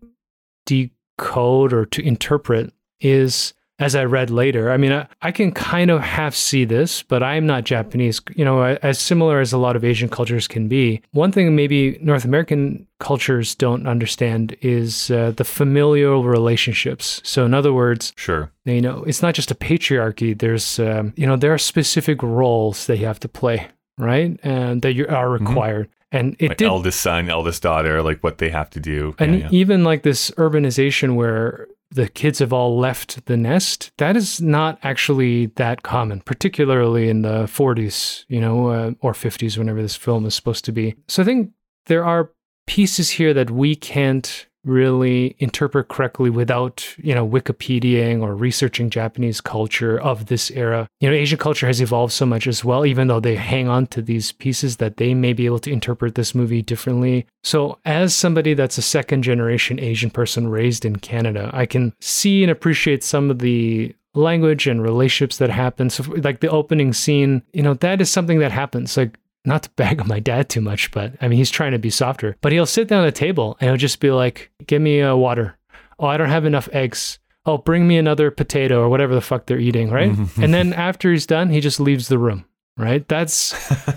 [0.67, 4.71] decode or to interpret is as I read later.
[4.71, 8.45] I mean, I, I, can kind of half see this, but I'm not Japanese, you
[8.45, 11.03] know, as similar as a lot of Asian cultures can be.
[11.13, 17.21] One thing maybe North American cultures don't understand is uh, the familial relationships.
[17.25, 20.39] So, in other words, sure, you know, it's not just a patriarchy.
[20.39, 24.39] There's, um, you know, there are specific roles that you have to play, right?
[24.43, 25.47] And that you are mm-hmm.
[25.47, 25.87] required.
[25.87, 25.93] Mm-hmm.
[26.13, 29.15] And it like did, eldest son, eldest daughter, like what they have to do.
[29.19, 29.49] And yeah, yeah.
[29.51, 34.79] even like this urbanization where the kids have all left the nest, that is not
[34.83, 40.27] actually that common, particularly in the 40s, you know, uh, or 50s, whenever this film
[40.27, 40.95] is supposed to be.
[41.09, 41.53] So I think
[41.87, 42.33] there are
[42.67, 49.41] pieces here that we can't really interpret correctly without, you know, Wikipediaing or researching Japanese
[49.41, 50.89] culture of this era.
[51.01, 53.87] You know, Asian culture has evolved so much as well, even though they hang on
[53.89, 57.27] to these pieces that they may be able to interpret this movie differently.
[57.43, 62.43] So, as somebody that's a second generation Asian person raised in Canada, I can see
[62.43, 65.91] and appreciate some of the language and relationships that happen.
[65.91, 68.97] So, like the opening scene, you know, that is something that happens.
[68.97, 71.79] Like, not to bag on my dad too much, but I mean, he's trying to
[71.79, 72.37] be softer.
[72.41, 75.17] But he'll sit down at a table and he'll just be like, "Give me a
[75.17, 75.57] water.
[75.99, 77.19] Oh, I don't have enough eggs.
[77.47, 81.11] Oh, bring me another potato or whatever the fuck they're eating, right?" and then after
[81.13, 82.45] he's done, he just leaves the room.
[82.79, 83.09] Right?
[83.09, 83.55] That's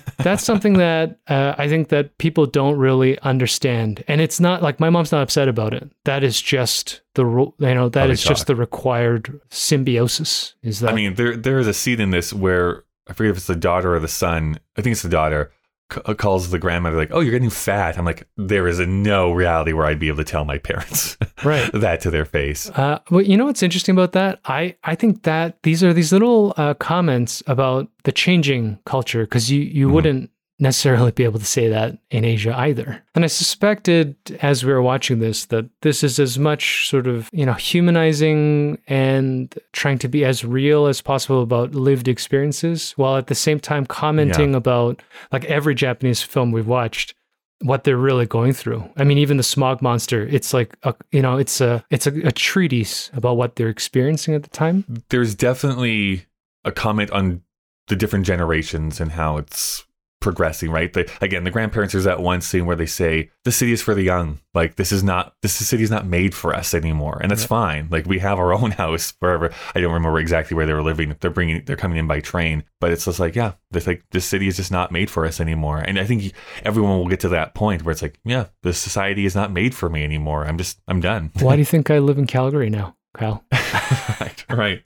[0.20, 4.80] that's something that uh, I think that people don't really understand, and it's not like
[4.80, 5.92] my mom's not upset about it.
[6.06, 10.56] That is just the you know that How they is just the required symbiosis.
[10.64, 13.38] Is that I mean, there there is a scene in this where I forget if
[13.38, 14.60] it's the daughter or the son.
[14.78, 15.52] I think it's the daughter.
[15.92, 18.86] c- uh, Calls the grandmother like, "Oh, you're getting fat." I'm like, there is a
[18.86, 21.72] no reality where I'd be able to tell my parents right?
[21.74, 22.70] that to their face.
[22.70, 24.40] Uh, well, you know what's interesting about that?
[24.46, 29.50] I, I think that these are these little uh, comments about the changing culture because
[29.50, 33.02] you, you wouldn't necessarily be able to say that in Asia either.
[33.16, 37.30] And I suspected as we were watching this that this is as much sort of,
[37.32, 43.18] you know, humanizing and trying to be as real as possible about lived experiences while
[43.18, 47.14] at the same time commenting about like every Japanese film we've watched
[47.62, 48.90] what they're really going through.
[48.98, 52.28] I mean, even the smog monster, it's like a, you know, it's a it's a,
[52.28, 54.86] a treatise about what they're experiencing at the time.
[55.10, 56.26] There's definitely
[56.64, 57.42] a comment on
[57.88, 59.86] the different generations and how it's
[60.20, 60.92] progressing, right?
[60.92, 63.96] The, again, the grandparents, there's that one scene where they say, the city is for
[63.96, 64.40] the young.
[64.54, 67.20] Like, this is not, this city is not made for us anymore.
[67.22, 67.88] And that's fine.
[67.90, 69.52] Like, we have our own house wherever.
[69.74, 71.16] I don't remember exactly where they were living.
[71.20, 72.64] They're bringing, they're coming in by train.
[72.80, 75.40] But it's just like, yeah, this, like, this city is just not made for us
[75.40, 75.80] anymore.
[75.80, 79.26] And I think everyone will get to that point where it's like, yeah, this society
[79.26, 80.46] is not made for me anymore.
[80.46, 81.32] I'm just, I'm done.
[81.40, 83.44] Why do you think I live in Calgary now, Kyle?
[83.52, 84.84] right, right.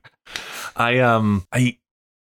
[0.75, 1.77] I um I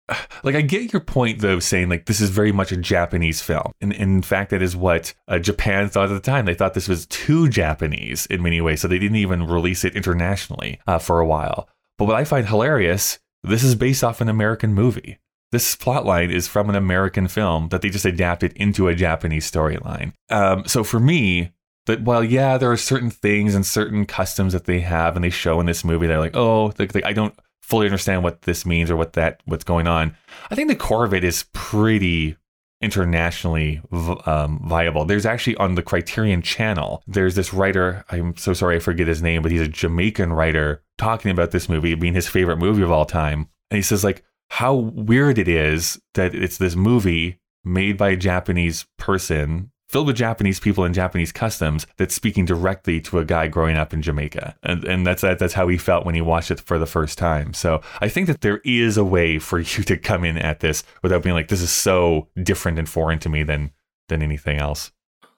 [0.44, 3.72] like I get your point though, saying like this is very much a Japanese film,
[3.82, 6.46] and, and in fact that is what uh, Japan thought at the time.
[6.46, 9.96] They thought this was too Japanese in many ways, so they didn't even release it
[9.96, 11.70] internationally uh, for a while.
[11.98, 15.20] But what I find hilarious, this is based off an American movie.
[15.52, 20.14] This plotline is from an American film that they just adapted into a Japanese storyline.
[20.32, 21.52] Um, so for me,
[21.86, 25.30] that while yeah, there are certain things and certain customs that they have and they
[25.30, 28.66] show in this movie, they're like, oh, like, like I don't fully understand what this
[28.66, 30.16] means or what that what's going on.
[30.52, 32.38] I think the core of it is pretty
[32.82, 33.82] internationally
[34.26, 35.06] um, viable.
[35.06, 37.02] There's actually on the Criterion Channel.
[37.08, 38.04] There's this writer.
[38.10, 41.70] I'm so sorry I forget his name, but he's a Jamaican writer talking about this
[41.70, 45.48] movie being his favorite movie of all time, and he says like how weird it
[45.48, 50.96] is that it's this movie made by a Japanese person filled with Japanese people and
[50.96, 54.56] Japanese customs that's speaking directly to a guy growing up in Jamaica.
[54.64, 57.54] And and that's that's how he felt when he watched it for the first time.
[57.54, 60.84] So I think that there is a way for you to come in at this
[61.04, 63.72] without being like this is so different and foreign to me than
[64.10, 64.92] than anything else.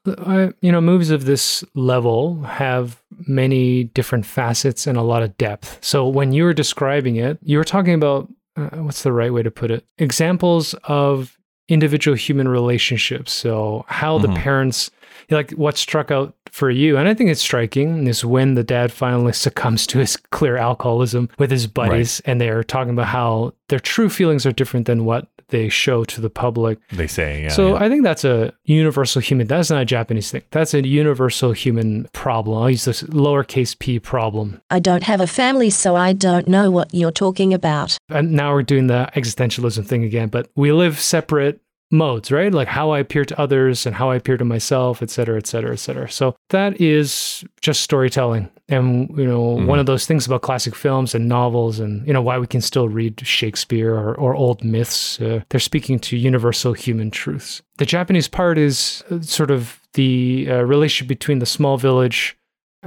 [0.08, 5.36] I, you know, movies of this level have many different facets and a lot of
[5.38, 5.84] depth.
[5.84, 9.44] So when you were describing it, you were talking about uh, what's the right way
[9.44, 9.84] to put it?
[9.98, 13.32] Examples of individual human relationships.
[13.32, 14.36] So how the Mhm.
[14.36, 14.92] parents,
[15.30, 18.94] like what struck out for you, and I think it's striking, is when the dad
[18.94, 23.80] finally succumbs to his clear alcoholism with his buddies, and they're talking about how their
[23.80, 26.80] true feelings are different than what they show to the public.
[26.92, 27.50] They say, yeah.
[27.50, 27.84] so yeah.
[27.84, 29.48] I think that's a universal human.
[29.48, 30.44] That's not a Japanese thing.
[30.52, 32.62] That's a universal human problem.
[32.62, 34.62] I'll use this lowercase p problem.
[34.70, 37.98] I don't have a family, so I don't know what you're talking about.
[38.10, 40.30] And now we're doing the existentialism thing again.
[40.30, 41.60] But we live separate
[41.92, 42.54] modes, right?
[42.54, 45.48] Like how I appear to others and how I appear to myself, et cetera, et
[45.48, 46.10] cetera, et cetera.
[46.10, 48.50] So that is just storytelling.
[48.68, 52.22] And, you know, one of those things about classic films and novels and, you know,
[52.24, 56.74] why we can still read Shakespeare or, or old myths, uh, they're speaking to universal
[56.74, 57.62] human truths.
[57.78, 62.36] The Japanese part is uh, sort of the uh, relationship between the small village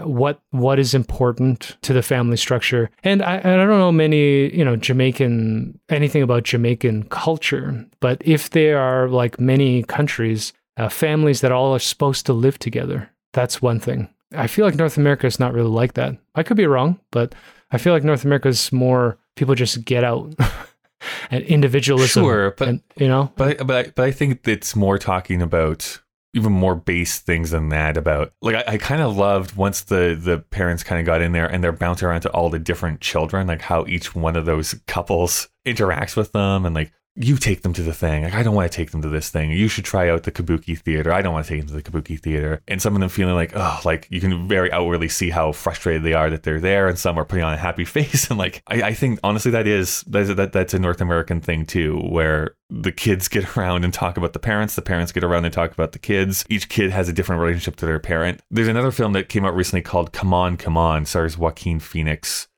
[0.04, 2.90] what what is important to the family structure.
[3.04, 8.20] And I, and I don't know many you know jamaican anything about jamaican culture but
[8.24, 13.10] if there are like many countries uh, families that all are supposed to live together
[13.32, 14.08] that's one thing.
[14.34, 16.16] I feel like north america is not really like that.
[16.34, 17.34] I could be wrong but
[17.70, 20.34] i feel like north america is more people just get out
[21.30, 23.32] and individualism Sure, but- and, you know?
[23.36, 26.00] But but I, but I think it's more talking about
[26.34, 27.96] even more base things than that.
[27.96, 31.32] About like I, I kind of loved once the the parents kind of got in
[31.32, 34.46] there and they're bouncing around to all the different children, like how each one of
[34.46, 38.22] those couples interacts with them, and like you take them to the thing.
[38.22, 39.50] Like, I don't want to take them to this thing.
[39.50, 41.12] You should try out the Kabuki theater.
[41.12, 42.62] I don't want to take them to the Kabuki theater.
[42.68, 46.04] And some of them feeling like, oh, like you can very outwardly see how frustrated
[46.04, 46.86] they are that they're there.
[46.86, 48.30] And some are putting on a happy face.
[48.30, 51.40] And like, I, I think honestly, that is, that is that, that's a North American
[51.40, 54.76] thing too, where the kids get around and talk about the parents.
[54.76, 56.44] The parents get around and talk about the kids.
[56.48, 58.40] Each kid has a different relationship to their parent.
[58.48, 62.48] There's another film that came out recently called Come On, Come On, stars Joaquin Phoenix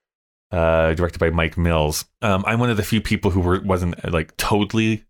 [0.51, 2.05] uh, directed by Mike Mills.
[2.23, 5.05] Um, I'm one of the few people who were, wasn't uh, like totally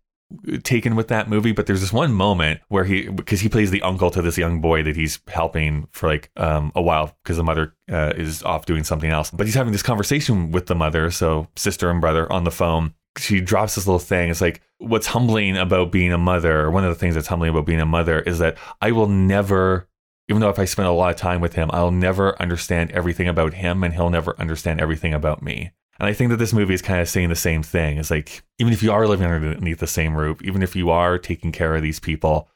[0.63, 3.81] taken with that movie, but there's this one moment where he, because he plays the
[3.81, 7.43] uncle to this young boy that he's helping for like um, a while because the
[7.43, 9.31] mother uh, is off doing something else.
[9.31, 12.93] But he's having this conversation with the mother, so sister and brother on the phone.
[13.17, 14.29] She drops this little thing.
[14.29, 17.65] It's like, what's humbling about being a mother, one of the things that's humbling about
[17.65, 19.89] being a mother is that I will never
[20.27, 23.27] even though if I spend a lot of time with him, I'll never understand everything
[23.27, 25.71] about him and he'll never understand everything about me.
[25.99, 27.97] And I think that this movie is kind of saying the same thing.
[27.97, 31.17] It's like, even if you are living underneath the same roof, even if you are
[31.17, 32.49] taking care of these people,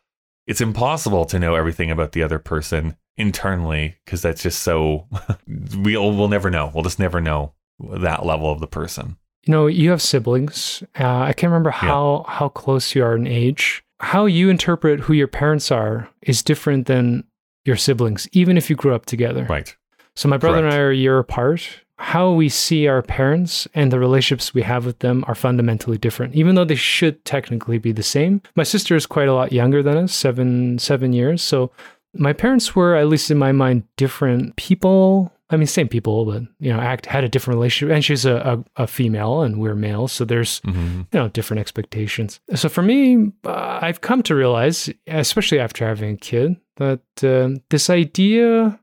[0.48, 5.08] it's impossible to know everything about the other person internally because that's just so,
[5.48, 6.72] we'll, we'll never know.
[6.74, 9.18] We'll just never know that level of the person.
[9.46, 10.82] You know, you have siblings.
[11.00, 12.34] Uh, I can't remember how, yeah.
[12.34, 13.84] how close you are in age.
[14.00, 17.26] How you interpret who your parents are is different than
[17.66, 19.46] your siblings, even if you grew up together.
[19.50, 19.76] Right.
[20.16, 20.74] So my brother Correct.
[20.74, 21.68] and I are a year apart.
[21.98, 26.36] How we see our parents and the relationships we have with them are fundamentally different,
[26.36, 28.42] even though they should technically be the same.
[28.56, 31.42] My sister is quite a lot younger than us, seven seven years.
[31.42, 31.72] So
[32.14, 35.32] my parents were, at least in my mind, different people.
[35.50, 37.94] I mean, same people, but you know, act had a different relationship.
[37.94, 41.02] And she's a, a, a female, and we're males, so there's mm-hmm.
[41.12, 42.40] you know different expectations.
[42.56, 47.60] So for me, uh, I've come to realize, especially after having a kid, that uh,
[47.70, 48.80] this idea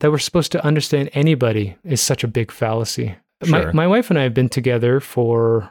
[0.00, 3.16] that we're supposed to understand anybody is such a big fallacy.
[3.44, 3.66] Sure.
[3.66, 5.70] My, my wife and I have been together for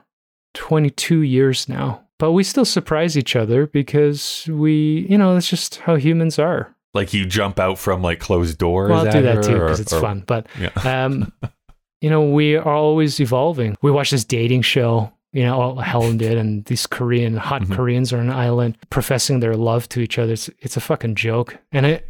[0.54, 5.78] 22 years now, but we still surprise each other because we, you know, that's just
[5.78, 6.74] how humans are.
[6.94, 8.90] Like you jump out from like closed doors.
[8.90, 10.24] Well, I'll do that too because it's or, fun.
[10.26, 10.70] But, yeah.
[10.84, 11.32] um,
[12.02, 13.78] you know, we are always evolving.
[13.82, 17.74] We watch this dating show you know, Helen did, and these Korean hot mm-hmm.
[17.74, 20.34] Koreans are on an island professing their love to each other.
[20.34, 22.02] It's, it's a fucking joke, and I,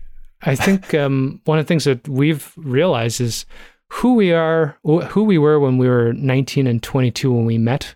[0.43, 3.45] I think um, one of the things that we've realized is
[3.89, 7.95] who we are, who we were when we were 19 and 22 when we met,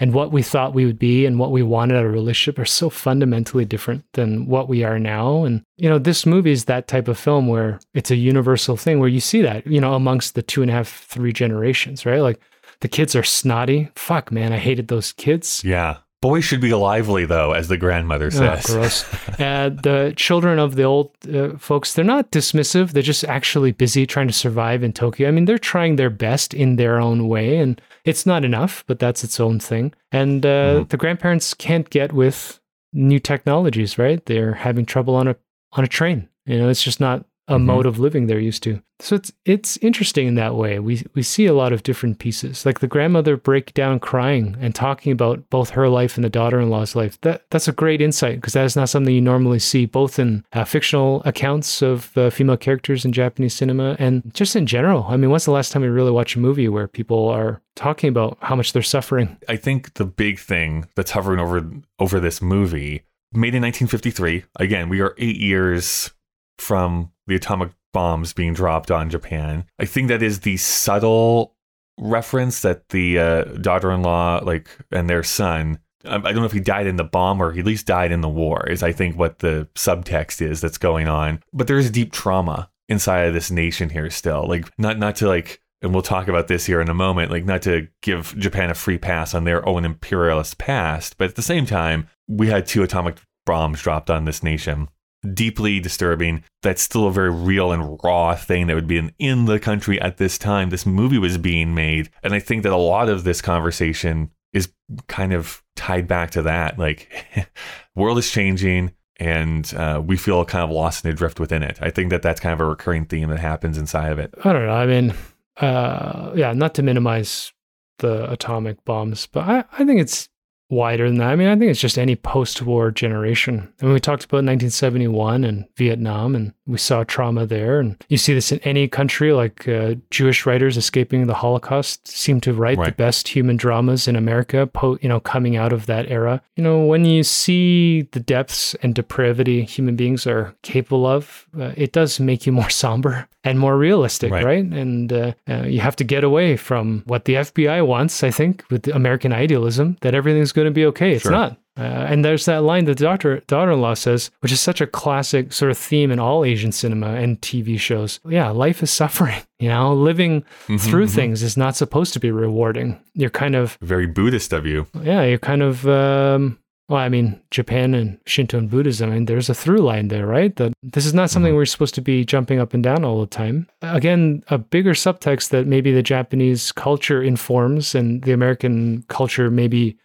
[0.00, 2.58] and what we thought we would be and what we wanted out of a relationship
[2.58, 5.44] are so fundamentally different than what we are now.
[5.44, 9.00] And you know, this movie is that type of film where it's a universal thing
[9.00, 12.20] where you see that, you know, amongst the two and a half, three generations, right?
[12.20, 12.40] Like
[12.80, 13.90] the kids are snotty.
[13.94, 15.62] Fuck, man, I hated those kids.
[15.64, 15.98] Yeah.
[16.20, 18.68] Boys should be lively, though, as the grandmother says.
[18.68, 19.04] Oh, gross.
[19.40, 22.90] uh, the children of the old uh, folks, they're not dismissive.
[22.90, 25.28] They're just actually busy trying to survive in Tokyo.
[25.28, 28.98] I mean, they're trying their best in their own way, and it's not enough, but
[28.98, 29.94] that's its own thing.
[30.10, 30.88] And uh, mm.
[30.88, 32.58] the grandparents can't get with
[32.92, 34.24] new technologies, right?
[34.26, 35.36] They're having trouble on a
[35.72, 36.28] on a train.
[36.46, 37.66] You know, it's just not a mm-hmm.
[37.66, 38.82] mode of living they're used to.
[39.00, 40.78] So it's it's interesting in that way.
[40.80, 44.74] We we see a lot of different pieces, like the grandmother break down crying and
[44.74, 47.20] talking about both her life and the daughter-in-law's life.
[47.20, 50.44] That that's a great insight because that is not something you normally see, both in
[50.52, 55.04] uh, fictional accounts of uh, female characters in Japanese cinema and just in general.
[55.08, 58.08] I mean, when's the last time we really watched a movie where people are talking
[58.08, 59.36] about how much they're suffering?
[59.48, 64.44] I think the big thing that's hovering over over this movie, made in 1953.
[64.56, 66.10] Again, we are eight years
[66.60, 69.64] from the atomic bombs being dropped on Japan.
[69.78, 71.54] I think that is the subtle
[71.98, 75.80] reference that the uh, daughter-in-law, like, and their son.
[76.04, 78.20] I don't know if he died in the bomb or he at least died in
[78.20, 78.68] the war.
[78.68, 81.42] Is I think what the subtext is that's going on.
[81.52, 84.46] But there is deep trauma inside of this nation here still.
[84.46, 87.44] Like, not not to like and we'll talk about this here in a moment, like
[87.44, 91.42] not to give Japan a free pass on their own imperialist past, but at the
[91.42, 94.88] same time, we had two atomic bombs dropped on this nation
[95.34, 96.44] deeply disturbing.
[96.62, 100.00] That's still a very real and raw thing that would be in, in the country
[100.00, 100.70] at this time.
[100.70, 102.10] This movie was being made.
[102.22, 104.72] And I think that a lot of this conversation is
[105.06, 106.78] kind of tied back to that.
[106.78, 107.10] Like,
[107.94, 111.78] world is changing and uh, we feel kind of lost and adrift within it.
[111.80, 114.32] I think that that's kind of a recurring theme that happens inside of it.
[114.44, 114.72] I don't know.
[114.72, 115.14] I mean,
[115.56, 117.52] uh, yeah, not to minimize
[117.98, 120.27] the atomic bombs, but I, I think it's
[120.70, 121.28] wider than that.
[121.28, 123.72] I mean, I think it's just any post war generation.
[123.80, 127.80] I mean, we talked about 1971 and Vietnam, and we saw trauma there.
[127.80, 132.40] And you see this in any country, like uh, Jewish writers escaping the Holocaust seem
[132.42, 136.10] to write the best human dramas in America, po- you know, coming out of that
[136.10, 136.42] era.
[136.56, 141.72] You know, when you see the depths and depravity human beings are capable of, uh,
[141.76, 144.44] it does make you more somber and more realistic, Right.
[144.44, 144.64] right?
[144.64, 148.64] And uh, uh, you have to get away from what the FBI wants, I think,
[148.70, 151.12] with American idealism that everything's going to be okay.
[151.12, 151.32] It's Sure.
[151.32, 151.56] not.
[151.78, 155.70] Uh, and there's that line the daughter daughter-in-law says, which is such a classic sort
[155.70, 158.18] of theme in all Asian cinema and TV shows.
[158.28, 159.40] Yeah, life is suffering.
[159.60, 161.14] You know, living Mhm, through mhm.
[161.16, 162.96] things is not supposed to be rewarding.
[163.14, 164.86] You're kind of Very Buddhist of you.
[165.02, 166.58] yeah, you're kind of um,
[166.88, 170.26] well, I mean, Japan and Shinto and Buddhism, I mean, there's a through line there,
[170.26, 170.54] right?
[170.56, 173.26] That this is not something we're supposed to be jumping up and down all the
[173.26, 173.66] time.
[173.82, 179.96] Again, a bigger subtext that maybe the Japanese culture informs and the American culture maybe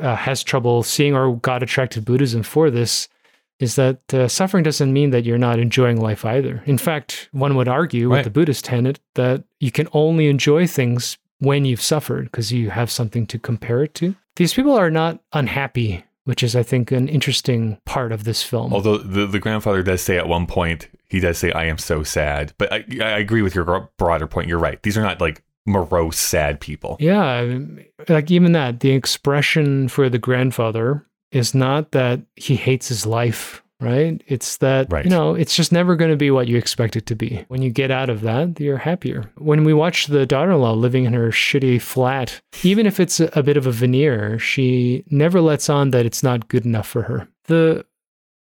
[0.00, 3.08] uh, has trouble seeing or got attracted to Buddhism for this
[3.58, 6.62] is that uh, suffering doesn't mean that you're not enjoying life either.
[6.66, 8.18] In fact, one would argue Right.
[8.18, 12.70] with the Buddhist tenet that you can only enjoy things when you've suffered because you
[12.70, 14.14] have something to compare it to.
[14.36, 18.74] These people are not unhappy, which is, I think, an interesting part of this film.
[18.74, 22.02] Although the, the grandfather does say at one point, he does say, I am so
[22.02, 22.52] sad.
[22.58, 24.48] But I, I agree with your broader point.
[24.48, 24.82] You're right.
[24.82, 26.96] These are not like morose, sad people.
[27.00, 27.58] Yeah,
[28.08, 33.62] like even that, the expression for the grandfather is not that he hates his life,
[33.80, 34.22] right?
[34.26, 35.04] It's that, Right.
[35.04, 37.44] you know, it's just never going to be what you expect it to be.
[37.48, 39.30] When you get out of that, you're happier.
[39.36, 43.18] When we watch the daughter in law living in her shitty flat, even if it's
[43.20, 46.86] a, a bit of a veneer, she never lets on that it's not good enough
[46.86, 47.28] for her.
[47.48, 47.84] The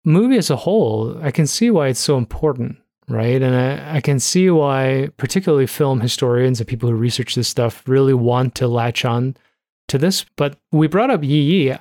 [0.05, 2.77] movie as a whole, I can see why it's so important,
[3.13, 3.41] right?
[3.43, 7.83] And I, I can see why, particularly film historians and people who research this stuff,
[7.87, 9.37] really want to latch on
[9.89, 10.25] to this.
[10.37, 11.73] But we brought up Yi Yi.
[11.73, 11.81] I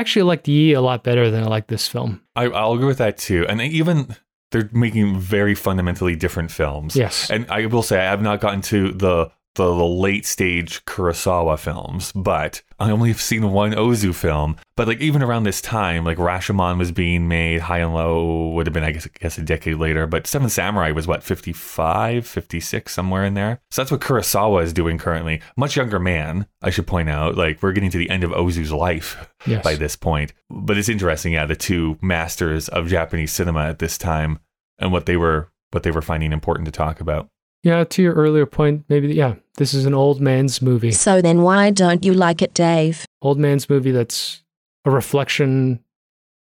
[0.00, 2.22] actually liked Yi Yi a lot better than I like this film.
[2.34, 3.46] I, I'll agree with that too.
[3.48, 4.14] And even
[4.50, 6.94] they're making very fundamentally different films.
[6.94, 7.30] Yes.
[7.30, 11.58] And I will say I have not gotten to the the, the late stage Kurosawa
[11.58, 14.56] films, but I only have seen one Ozu film.
[14.76, 18.66] But like even around this time, like Rashomon was being made, High and Low would
[18.66, 20.06] have been, I guess, I guess a decade later.
[20.06, 23.60] But Seven Samurai was what, 55, 56, somewhere in there.
[23.70, 25.40] So that's what Kurosawa is doing currently.
[25.56, 27.36] Much younger man, I should point out.
[27.36, 29.62] Like we're getting to the end of Ozu's life Yes.
[29.62, 30.32] by this point.
[30.50, 34.38] But it's interesting, yeah, the two masters of Japanese cinema at this time
[34.78, 37.28] and what they were what they were finding important to talk about.
[37.62, 40.92] Yeah, to your earlier point, maybe, yeah, this is an old man's movie.
[40.92, 43.06] So then why don't you like it, Dave?
[43.20, 44.42] Old man's movie that's
[44.84, 45.80] a reflection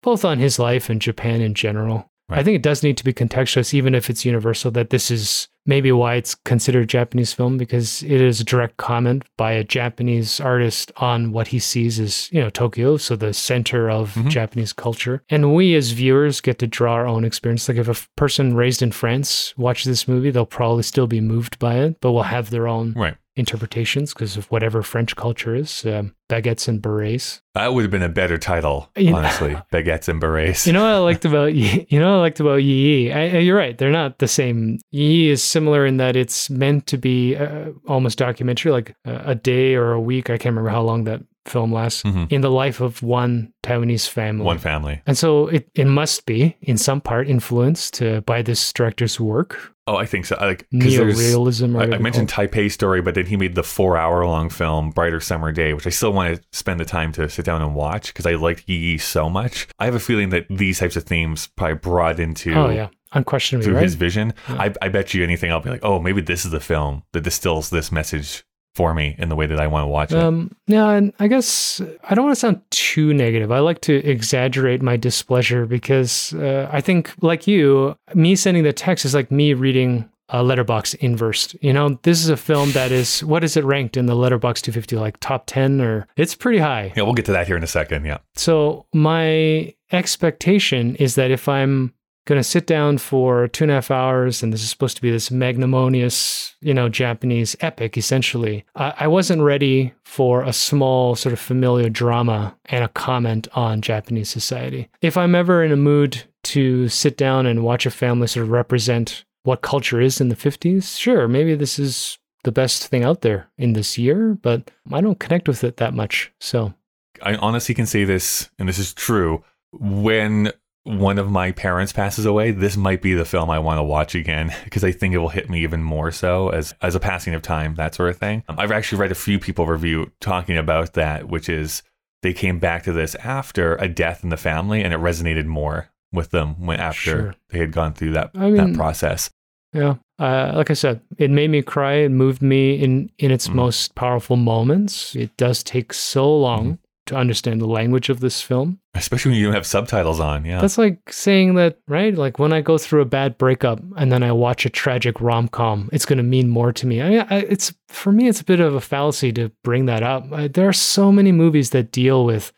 [0.03, 2.11] both on his life and Japan in general.
[2.29, 5.49] I think it does need to be contextualized, even if it's universal, that this is
[5.66, 9.62] maybe why it's considered a Japanese film, because it is a direct comment by a
[9.62, 14.29] Japanese artist on what he sees as, you know, Tokyo, so the center of Mhm.
[14.31, 15.23] Japanese culture.
[15.29, 17.68] And we as viewers get to draw our own experience.
[17.68, 21.59] Like if a person raised in France watches this movie, they'll probably still be moved
[21.59, 23.16] by it, but will have their own Right.
[23.37, 27.41] Interpretations because of whatever French culture is, um, baguettes and berets.
[27.55, 29.57] That would have been a better title, You know- honestly.
[29.72, 30.66] Baguettes and berets.
[30.66, 33.39] You know what I liked about you know what I liked about Yi Yi?
[33.41, 34.78] You're right; they're not the same.
[34.91, 39.35] Yi is similar in that it's meant to be uh, almost documentary, like uh, a
[39.35, 40.30] day or a week.
[40.30, 42.30] I can't remember how long that film lasts Mhm.
[42.30, 44.45] in the life of one Taiwanese family.
[44.45, 45.01] One family.
[45.07, 49.59] and so it, it must be in some part influenced uh, by this director's work,
[49.88, 50.36] Oh, I think so.
[50.40, 51.74] Like, neorealism.
[51.74, 52.28] Or I, I mentioned.
[52.28, 55.86] Taipei Story, but then he made the four hour long film Brighter Summer Day, which
[55.86, 58.62] I still want to spend the time to sit down and watch because I liked
[58.68, 59.66] Yi Yi so much.
[59.80, 63.64] I have a feeling that these types of themes probably brought into Oh yeah, unquestionably
[63.64, 63.82] through right.
[63.82, 64.32] his vision.
[64.49, 64.62] Yeah.
[64.62, 67.22] I, I bet you anything, I'll be like, oh, maybe this is the film that
[67.22, 68.45] distills this message
[68.75, 70.18] for me in the way that I want to watch it.
[70.18, 73.53] Um, yeah, and I guess I don't want to sound too negative.
[73.53, 78.73] I like to exaggerate my displeasure because uh, I think, like you, me sending the
[78.73, 81.55] text is like me reading a Letterboxd inversed.
[81.61, 84.62] You know, this is a film that is what is it ranked in the Letterboxd
[84.62, 84.97] 250?
[84.97, 86.93] Like top 10 or it's pretty high.
[86.97, 88.05] yeah, we'll get to that here in a second.
[88.05, 88.18] Yeah.
[88.35, 91.93] So my expectation is that if I'm
[92.25, 95.03] going to sit down for two and a half hours, and this is supposed to
[95.03, 101.16] be this magnanimous, you know, Japanese epic, essentially, I, I wasn't ready for a small
[101.16, 104.89] sort of familial drama and a comment on Japanese society.
[105.01, 108.51] If I'm ever in a mood to sit down and watch a family sort of
[108.51, 113.23] represent what culture is in the 50s, sure, maybe this is the best thing out
[113.23, 116.33] there in this year, but I don't connect with it that much.
[116.41, 116.75] So,
[117.20, 119.45] I honestly can say this, and this is true.
[119.73, 120.53] When
[120.85, 124.14] one of my parents passes away, this might be the film I want to watch
[124.14, 127.35] again because I think it will hit me even more so as as a passing
[127.35, 128.43] of time, that sort of thing.
[128.49, 131.83] Um, I've actually read a few people review talking about that, which is
[132.22, 135.89] they came back to this after a death in the family and it resonated more
[136.12, 137.35] with them when after Sure.
[137.51, 139.30] they had gone through that I mean- that process.
[139.72, 139.95] Yeah.
[140.18, 141.95] Uh, like I said, it made me cry.
[141.95, 143.55] It moved me in in its Mm.
[143.55, 145.16] most powerful moments.
[145.16, 146.74] It does take so long Mm-hmm.
[147.07, 148.78] To understand the language of this film.
[148.94, 150.44] Especially when you don't have subtitles on.
[150.44, 150.61] Yeah.
[150.61, 152.14] That's like saying that, right?
[152.14, 155.48] Like when I go through a bad breakup and then I watch a tragic rom
[155.48, 157.00] com, it's going to mean more to me.
[157.00, 160.30] I, I, it's for me, it's a bit of a fallacy to bring that up.
[160.30, 162.53] Uh, there are so many movies that deal with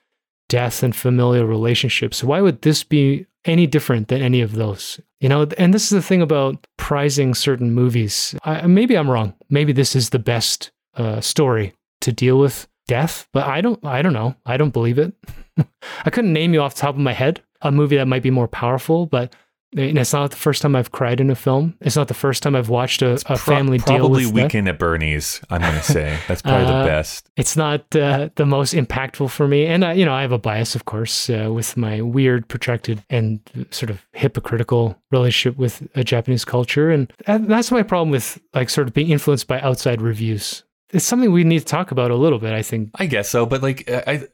[0.48, 2.22] death and familial relationships.
[2.22, 5.00] Why would this be any different than any of those?
[5.20, 8.34] You know, and this is the thing about prizing certain movies.
[8.44, 9.34] I, maybe I'm wrong.
[9.48, 11.72] Maybe this is the best uh, story
[12.02, 13.84] to deal with death, but I don't.
[13.84, 14.34] I don't know.
[14.46, 15.12] I don't believe it.
[16.04, 18.30] I couldn't name you off the top of my head a movie that might be
[18.30, 19.34] more powerful, but
[19.76, 21.76] and it's not the first time I've cried in a film.
[21.80, 24.44] It's not the first time I've watched a, a Pro- family deal probably with death.
[24.44, 25.40] Weekend at Bernie's.
[25.50, 27.28] I'm going to say that's probably Uh, the best.
[27.36, 30.38] It's not uh, the most impactful for me, and I, you know I have a
[30.38, 33.40] bias, of course, uh, with my weird, protracted, and
[33.72, 38.70] sort of hypocritical relationship with a Japanese culture, and and that's my problem with like
[38.70, 40.62] sort of being influenced by outside reviews.
[40.94, 42.52] It's something we need to talk about a little bit.
[42.52, 42.90] I think.
[42.94, 44.28] I guess so, but like uh, I,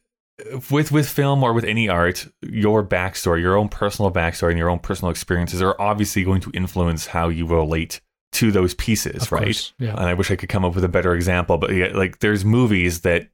[0.70, 4.70] with with film or with any art, your backstory, your own personal backstory, and your
[4.70, 8.00] own personal experiences are obviously going to influence how you relate
[8.32, 9.44] to those pieces, Of right?
[9.44, 9.90] course, yeah.
[9.90, 12.44] And I wish I could come up with a better example, but yeah, like there's
[12.44, 13.28] movies that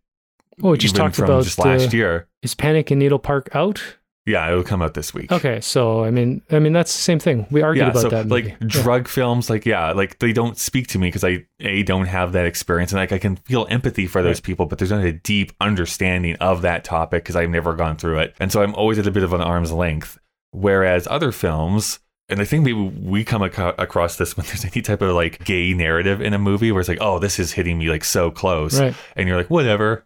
[0.62, 2.28] Oh, we just talked from about just last uh, year.
[2.42, 3.98] Is Panic in Needle Park out?
[4.26, 5.30] Yeah, it'll come out this week.
[5.30, 7.46] Okay, so I mean, I mean that's the same thing.
[7.50, 8.26] We argued yeah, about so that.
[8.26, 8.48] Movie.
[8.48, 12.06] like drug films, like yeah, like they don't speak to me because I a don't
[12.06, 14.42] have that experience, and like I can feel empathy for those Right.
[14.42, 18.18] people, but there's not a deep understanding of that topic because I've never gone through
[18.18, 20.18] it, and so I'm always at a bit of an arm's length.
[20.52, 21.98] Whereas other films,
[22.28, 25.44] and I think maybe we come aco- across this when there's any type of like
[25.44, 28.30] gay narrative in a movie where it's like, oh, this is hitting me like so
[28.30, 28.94] close, Right.
[29.14, 30.04] and you're like, whatever,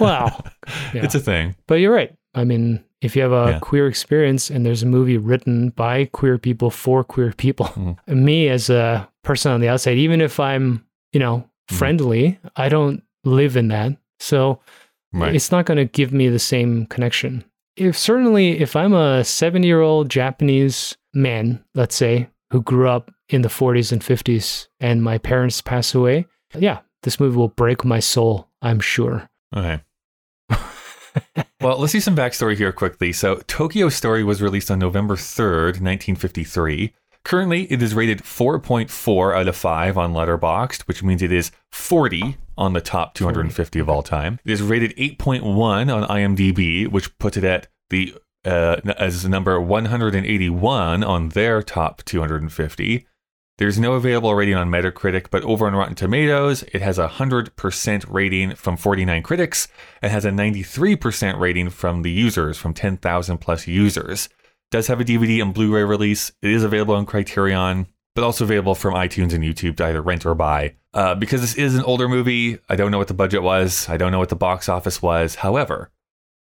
[0.00, 0.42] Wow.
[0.92, 1.04] Yeah.
[1.04, 1.54] it's a thing.
[1.66, 2.12] But you're right.
[2.34, 3.58] I mean, if you have a Yeah.
[3.58, 8.24] queer experience and there's a movie written by queer people for queer people, Mm-hmm.
[8.24, 11.76] me as a person on the outside, even if I'm, you know, Mm-hmm.
[11.78, 13.96] friendly, I don't live in that.
[14.18, 14.60] So
[15.12, 15.34] Right.
[15.34, 17.44] it's not going to give me the same connection.
[17.76, 23.10] If certainly, if I'm a 70 year old Japanese man, let's say, who grew up
[23.28, 26.26] in the 40s and 50s and my parents pass away,
[26.58, 29.28] yeah, this movie will break my soul, I'm sure.
[29.56, 29.80] Okay.
[31.60, 33.12] well, let's see some backstory here quickly.
[33.12, 36.92] So, Tokyo Story was released on November 3rd, 1953.
[37.24, 42.36] Currently, it is rated 4.4 out of 5 on Letterboxd, which means it is 40
[42.58, 44.40] on the top 250 of all time.
[44.44, 45.42] It is rated 8.1
[45.94, 53.06] on IMDb, which puts it at the uh, as number 181 on their top 250.
[53.62, 58.04] There's no available rating on Metacritic, but over on Rotten Tomatoes, it has a 100%
[58.08, 59.68] rating from 49 critics
[60.02, 64.28] and has a 93% rating from the users, from 10,000 plus users.
[64.72, 66.32] Does have a DVD and Blu ray release.
[66.42, 67.86] It is available on Criterion,
[68.16, 70.74] but also available from iTunes and YouTube to either rent or buy.
[70.92, 73.96] Uh, because this is an older movie, I don't know what the budget was, I
[73.96, 75.36] don't know what the box office was.
[75.36, 75.92] However,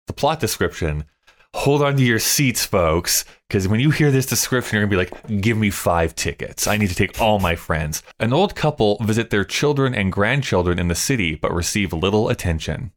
[0.07, 1.05] the plot description
[1.53, 5.11] hold on to your seats, folks, because when you hear this description, you're gonna be
[5.11, 6.67] like, give me five tickets.
[6.67, 8.03] I need to take all my friends.
[8.19, 12.91] An old couple visit their children and grandchildren in the city, but receive little attention.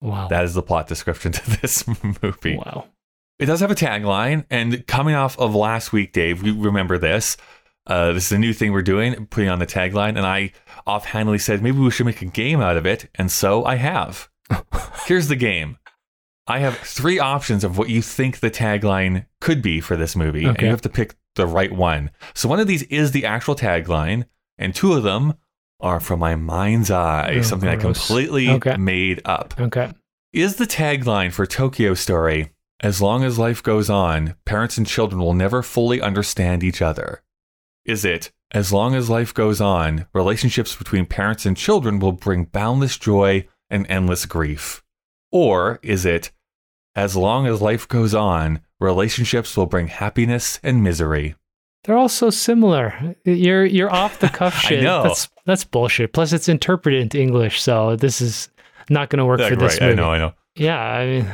[0.00, 0.28] Wow.
[0.28, 1.84] That is the plot description to this
[2.22, 2.56] movie.
[2.56, 2.86] wow.
[3.38, 7.36] It does have a tagline, and coming off of last week, Dave, you remember this.
[7.86, 10.52] Uh, this is a new thing we're doing, putting on the tagline, and I
[10.86, 14.30] offhandedly said maybe we should make a game out of it, and so I have.
[15.06, 15.78] Here's the game.
[16.46, 20.44] I have three options of what you think the tagline could be for this movie,
[20.44, 22.10] and you have to pick the right one.
[22.34, 24.24] So one of these is the actual tagline,
[24.58, 25.34] and two of them
[25.80, 28.76] are from my mind's eye, Oh, something I completely Okay.
[28.76, 29.54] made up.
[29.58, 29.92] Okay.
[30.32, 35.20] Is the tagline for Tokyo Story, as long as life goes on, parents and children
[35.20, 37.22] will never fully understand each other?
[37.84, 42.44] Is it, as long as life goes on, relationships between parents and children will bring
[42.44, 44.82] boundless joy and endless grief?
[45.34, 46.30] Or is it,
[46.94, 51.34] as long as life goes on, relationships will bring happiness and misery?
[51.82, 53.16] They're all so similar.
[53.24, 54.84] You're you're off the cuff I shit.
[54.84, 55.02] know.
[55.02, 56.12] That's that's bullshit.
[56.12, 58.48] Plus, it's interpreted into English, so this is
[58.88, 59.96] not going to work for this right, I movie.
[59.96, 60.34] know, I know.
[60.54, 61.32] Yeah, I mean,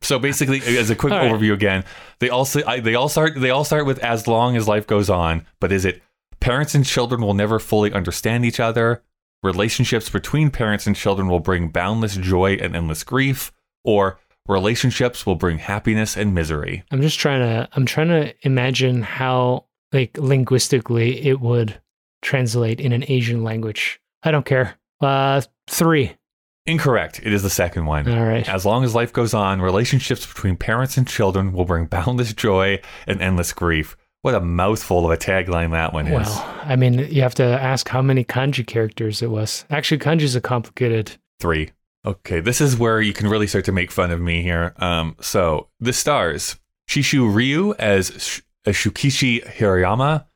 [0.00, 1.30] So basically, as a quick All right.
[1.32, 1.84] overview again,
[2.20, 5.10] they also I, they all start they all start with as long as life goes
[5.10, 5.44] on.
[5.60, 6.02] But is it
[6.40, 9.02] parents and children will never fully understand each other?
[9.42, 13.52] Relationships between parents and children will bring boundless joy and endless grief,
[13.84, 16.84] or relationships will bring happiness and misery.
[16.90, 21.80] I'm just trying to I'm trying to imagine how like linguistically it would
[22.22, 24.00] translate in an Asian language.
[24.22, 24.74] I don't care.
[25.00, 26.16] Uh, three.
[26.64, 27.20] Incorrect.
[27.24, 28.08] It is the second one.
[28.08, 28.48] All right.
[28.48, 32.80] As long as life goes on, relationships between parents and children will bring boundless joy
[33.08, 33.96] and endless grief.
[34.22, 36.28] What a mouthful of a tagline that one is.
[36.28, 39.64] Well, I mean, you have to ask how many kanji characters it was.
[39.68, 41.16] Actually, kanji is a complicated.
[41.40, 41.72] Three.
[42.06, 44.74] Okay, this is where you can really start to make fun of me here.
[44.76, 46.56] Um, so the stars:
[46.88, 50.26] Shishu Ryu as, Sh- Shukichi Hirayama,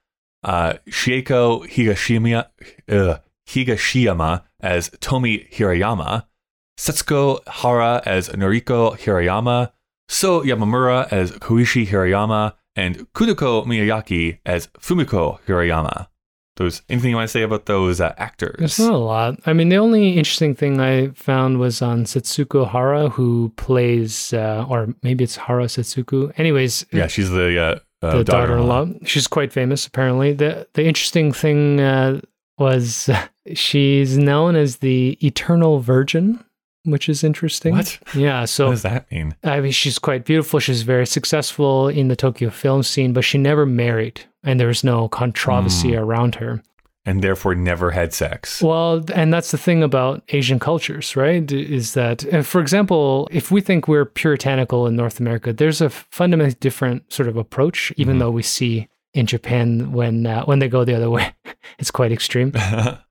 [0.43, 2.47] uh, Shieko Higashima,
[2.89, 3.18] uh,
[3.49, 6.26] Higashiyama as Tomi Hirayama,
[6.78, 9.70] Setsuko Hara as Noriko Hirayama,
[10.09, 16.09] So Yamamura as Koichi Hirayama, and Kudoko Miyake as Fumiko Hirayama.
[16.57, 18.57] Those anything you want to say about those uh, actors?
[18.59, 19.39] There's not a lot.
[19.45, 24.64] I mean, the only interesting thing I found was on Setsuko Hara, who plays, uh,
[24.66, 26.33] or maybe it's Hara Setsuko.
[26.39, 28.87] Anyways, yeah, she's the uh, uh, the daughter-in-law.
[29.05, 30.33] She's quite famous, apparently.
[30.33, 32.20] the The interesting thing uh,
[32.59, 33.11] was
[33.55, 36.43] she's known as the Eternal Virgin,
[36.87, 37.74] which is interesting.
[37.74, 37.99] What?
[38.14, 38.45] Yeah.
[38.47, 39.34] So What does that mean?
[39.45, 40.61] I mean, she's quite beautiful.
[40.61, 44.82] She's very successful in the Tokyo film scene, but she never married, and there was
[44.84, 46.01] no controversy Mm.
[46.01, 46.62] around her.
[47.09, 48.61] And therefore never had sex.
[48.61, 51.53] Well, and that's the thing about Asian cultures, right?
[51.53, 55.89] Is that, uh, for example, if we think we're puritanical in North America, there's a
[55.89, 58.18] fundamentally different sort of approach, even Mhm.
[58.18, 61.32] though we see in Japan when uh, when they go the other way,
[61.78, 62.53] it's quite extreme.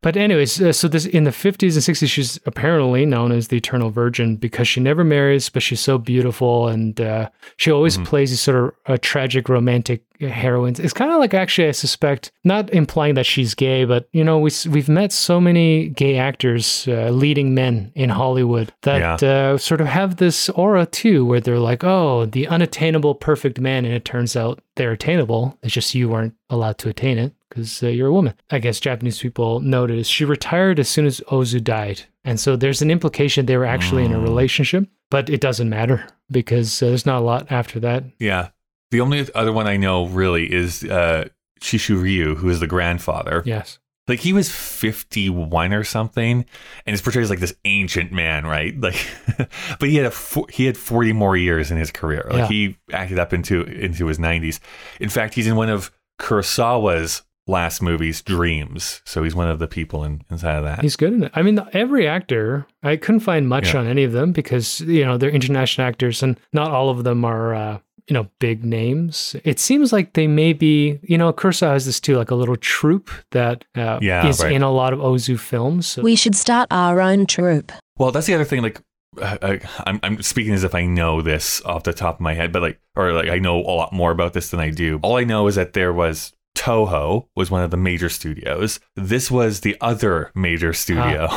[0.02, 3.58] But anyways, uh, so this in the 50s and 60s, she's apparently known as the
[3.58, 8.06] Eternal Virgin because she never marries, but she's so beautiful and uh, she always Mhm.
[8.06, 10.80] plays these sort of uh, tragic romantic heroines.
[10.80, 14.38] It's kind of like actually, I suspect, not implying that she's gay, but you know,
[14.38, 19.82] we we've met so many gay actors, uh, leading men in Hollywood that uh, sort
[19.82, 24.06] of have this aura too, where they're like, oh, the unattainable perfect man, and it
[24.06, 25.58] turns out they're attainable.
[25.64, 28.34] It's just you weren't allowed to attain it because uh, you're a woman.
[28.52, 32.02] I guess Japanese people noticed she retired as soon as Ozu died.
[32.26, 34.24] And so there's an implication they were actually in a Mm.
[34.24, 38.04] relationship, but it doesn't matter because uh, there's not a lot after that.
[38.20, 38.50] yeah.
[38.92, 41.30] The only other one I know really is uh,
[41.62, 43.42] Shishu Ryu, who is the grandfather.
[43.46, 43.80] Yes.
[44.08, 46.46] Like he was 51 or something
[46.86, 48.74] and is portrayed as like this ancient man, right?
[48.80, 48.96] Like
[49.80, 52.26] but he had a fo- he had 40 more years in his career.
[52.30, 52.48] Like Yeah.
[52.48, 54.60] he acted up into into his 90s.
[55.00, 55.92] In fact, he's in one of
[56.22, 59.02] Kurosawa's last movies, Dreams.
[59.06, 60.82] So he's one of the people in, inside of that.
[60.82, 61.32] He's good in it.
[61.36, 63.82] I mean, every actor, I couldn't find much Yeah.
[63.82, 67.24] on any of them because, you know, they're international actors and not all of them
[67.24, 67.78] are, uh,
[68.08, 69.36] you know, big names.
[69.44, 72.56] It seems like they may be, you know, Kurosawa has this too, like a little
[72.56, 74.52] troupe that uh, Yeah, is right.
[74.52, 75.88] in a lot of Ozu films.
[75.88, 77.72] So We should start our own troupe.
[77.98, 78.62] Well, that's the other thing.
[78.62, 78.82] Like,
[79.22, 82.34] uh, I, I'm I'm speaking as if I know this off the top of my
[82.34, 85.00] head, but like, or like I know a lot more about this than I do.
[85.04, 88.80] All I know is that there was Toho was one of the major studios.
[88.96, 91.28] This was the other major studio,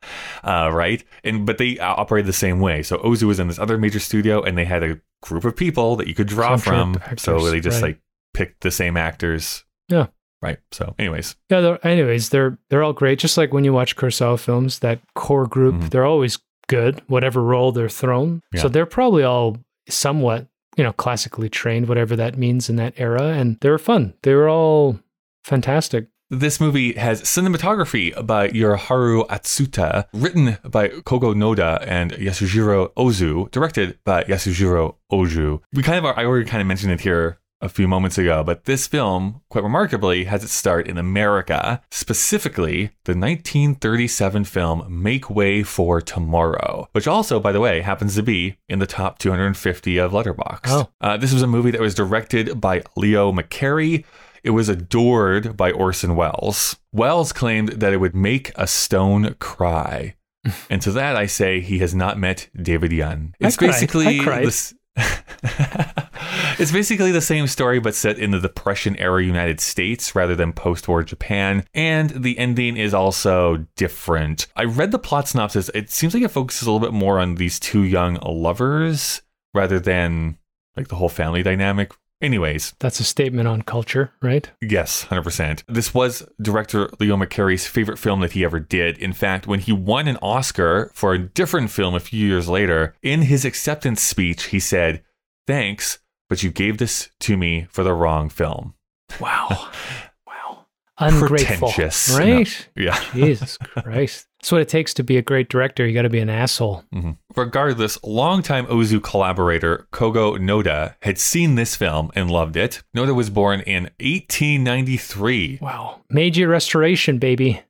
[0.44, 1.04] uh, right?
[1.24, 2.82] And but they operate the same way.
[2.82, 5.96] So Ozu was in this other major studio, and they had a group of people
[5.96, 6.94] that you could draw from.
[6.94, 7.88] troupe so actors, they just right.
[7.88, 8.00] like
[8.32, 9.64] picked the same actors.
[9.88, 10.06] Yeah.
[10.42, 10.58] Right.
[10.72, 11.60] So, anyways, Yeah.
[11.60, 13.18] They're, anyways, they're they're all great.
[13.18, 15.90] Just like when you watch Kurosawa films, that core group, Mhm.
[15.90, 18.40] they're always good, whatever role they're thrown.
[18.54, 18.62] Yeah.
[18.62, 19.58] So they're probably all
[19.88, 20.46] somewhat,
[20.80, 24.14] you know, classically trained, whatever that means in that era, and they were fun.
[24.22, 24.98] They were all
[25.44, 26.06] fantastic.
[26.30, 33.98] This movie has cinematography by Yoroharu Atsuta, written by Kogo Noda and Yasujiro Ozu, directed
[34.04, 35.60] by Yasujiro Ozu.
[35.74, 38.64] We kind of, I already kind of mentioned it here a few moments ago, but
[38.64, 45.62] this film, quite remarkably, has its start in America, specifically the 1937 film Make Way
[45.62, 50.12] for Tomorrow, which also, by the way, happens to be in the top 250 of
[50.12, 50.60] Letterboxd.
[50.68, 50.88] Oh.
[51.00, 54.04] Uh, this was a movie that was directed by Leo McCarey.
[54.42, 56.76] It was adored by Orson Welles.
[56.92, 60.14] Wells claimed that it would make a stone cry.
[60.70, 63.34] and to that I say he has not met David Young.
[63.42, 63.66] I It's cried.
[63.68, 64.46] basically I cried.
[64.46, 64.74] this
[66.58, 70.52] It's basically the same story but set in the depression era United States rather than
[70.52, 74.46] post-war Japan and the ending is also different.
[74.56, 75.70] I read the plot synopsis.
[75.74, 79.22] It seems like it focuses a little bit more on these two young lovers
[79.54, 80.38] rather than
[80.76, 81.92] like the whole family dynamic.
[82.22, 84.50] Anyways, That's a statement on culture, right?
[84.60, 85.62] Yes, 100%.
[85.66, 88.98] This was director Leo McCarey's favorite film that he ever did.
[88.98, 92.94] In fact, when he won an Oscar for a different film a few years later,
[93.02, 95.02] in his acceptance speech, he said,
[95.46, 95.99] Thanks,
[96.30, 98.72] but you gave this to me for the wrong film.
[99.20, 99.48] Wow.
[100.26, 100.66] wow.
[100.96, 101.68] Ungrateful.
[101.68, 102.16] Pretentious.
[102.16, 102.68] Right?
[102.76, 102.84] No.
[102.84, 103.04] Yeah.
[103.12, 104.28] Jesus Christ.
[104.40, 105.86] That's what it takes to be a great director.
[105.86, 106.84] You got to be an asshole.
[106.94, 107.18] Mhm.
[107.36, 112.82] Regardless, longtime Ozu collaborator Kogo Noda had seen this film and loved it.
[112.96, 115.58] Noda was born in 1893.
[115.60, 116.00] Wow.
[116.08, 117.62] Meiji Restoration, baby.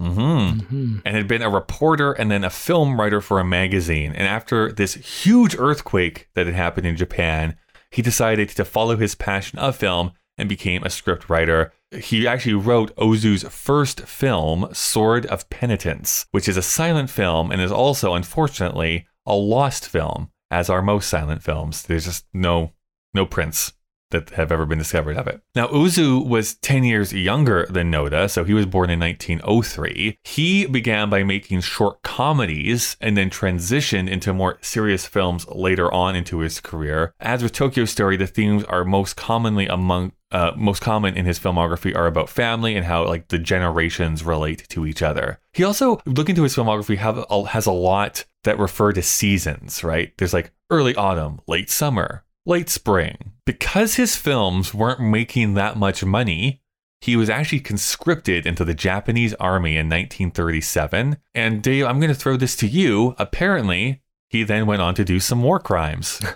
[0.00, 1.00] Mm-hmm.
[1.04, 4.12] and had been a reporter and then a film writer for a magazine.
[4.14, 7.58] And after this huge earthquake that had happened in Japan,
[7.90, 11.72] he decided to follow his passion of film and became a script writer.
[11.90, 17.60] He actually wrote Ozu's first film, Sword of Penitence, which is a silent film and
[17.60, 21.82] is also, unfortunately, a lost film, as are most silent films.
[21.82, 22.72] There's just no
[23.12, 23.72] no prints
[24.10, 25.40] that have ever been discovered of it.
[25.54, 30.18] Now, Ozu was 10 years younger than Noda, so he was born in 1903.
[30.24, 36.16] He began by making short comedies and then transitioned into more serious films later on
[36.16, 37.14] into his career.
[37.20, 41.38] As with Tokyo Story, the themes are most commonly among uh, most common in his
[41.38, 45.40] filmography are about family and how like the generations relate to each other.
[45.52, 49.82] He also, look into his filmography, have has a lot that refer to seasons.
[49.82, 50.16] Right?
[50.18, 53.32] There's like early autumn, late summer, late spring.
[53.50, 56.62] Because his films weren't making that much money,
[57.00, 61.16] he was actually conscripted into the Japanese army in 1937.
[61.34, 63.16] And Dave, I'm going to throw this to you.
[63.18, 66.20] Apparently, he then went on to do some war crimes.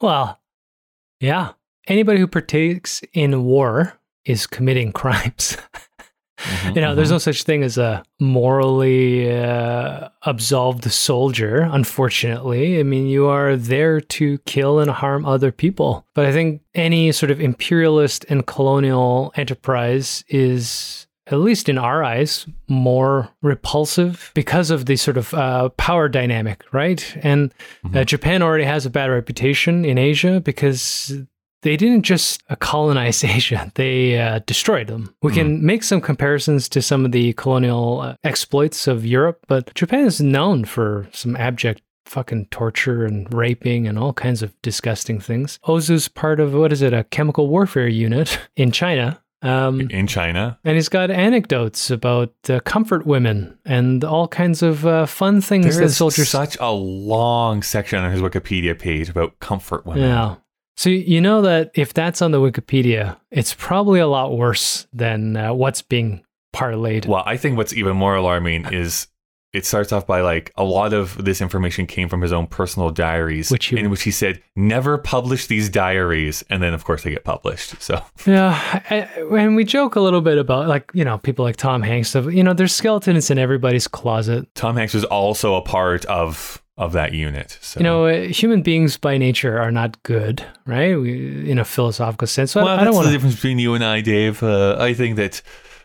[0.00, 0.40] Well,
[1.20, 1.52] yeah.
[1.86, 5.56] Anybody who partakes in war is committing crimes.
[6.74, 12.80] you know, there's no such thing as a morally uh, absolved soldier, unfortunately.
[12.80, 16.06] I mean, you are there to kill and harm other people.
[16.14, 21.06] But I think any sort of imperialist and colonial enterprise is.
[21.28, 26.64] At least in our eyes, more repulsive because of the sort of uh, power dynamic,
[26.70, 27.16] right?
[27.22, 27.50] And
[27.94, 31.14] uh, Japan already has a bad reputation in Asia because
[31.64, 35.14] they didn't just uh, colonize Asia, they uh, destroyed them.
[35.22, 39.74] We can make some comparisons to some of the colonial uh, exploits of Europe, but
[39.74, 45.18] Japan is known for some abject fucking torture and raping and all kinds of disgusting
[45.18, 45.58] things.
[45.64, 49.20] Ozu's part of what is it, a chemical warfare unit in China.
[49.40, 50.58] Um, in China.
[50.64, 55.66] and he's got anecdotes about uh, comfort women and all kinds of uh, fun things
[55.66, 60.02] There that is soldiers such a long section on his Wikipedia page about comfort women.
[60.02, 60.36] Yeah.
[60.76, 65.36] So you know that if that's on the Wikipedia, it's probably a lot worse than
[65.36, 67.06] uh, what's being parlayed.
[67.06, 69.06] Well, I think what's even more alarming is
[69.52, 72.90] it starts off by like a lot of this information came from his own personal
[72.90, 77.04] diaries, Which he- in which he said never publish these diaries, and then of course
[77.04, 77.80] they get published.
[77.80, 78.82] So Yeah,
[79.30, 82.08] and we joke a little bit about like you know people like Tom Hanks.
[82.08, 84.52] Stuff you know, there's skeletons in everybody's closet.
[84.56, 87.58] Tom Hanks was also a part of of that unit.
[87.60, 90.94] So You know, uh, human beings by nature are not good, right?
[90.98, 92.52] We, in a philosophical sense.
[92.52, 94.42] So I- well, I, that's don't the difference between you and I, Dave.
[94.42, 95.42] Uh, I think that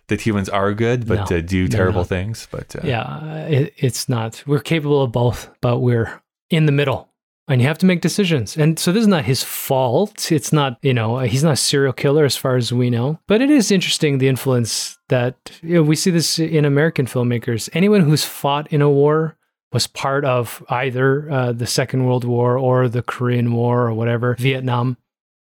[0.08, 2.48] that humans are good, but No, uh, do terrible things.
[2.52, 4.44] But uh, Yeah, uh, it, it's not.
[4.48, 7.08] We're capable of both, but we're in the middle.
[7.48, 8.58] And you have to make decisions.
[8.58, 10.32] And so this is not his fault.
[10.32, 13.20] It's not, you know, he's not a serial killer as far as we know.
[13.28, 17.68] But it is interesting the influence that you know, we see this in American filmmakers.
[17.74, 19.36] Anyone who's fought in a war
[19.72, 24.36] was part of either uh, the Second World War or the Korean War or whatever,
[24.36, 24.98] Vietnam.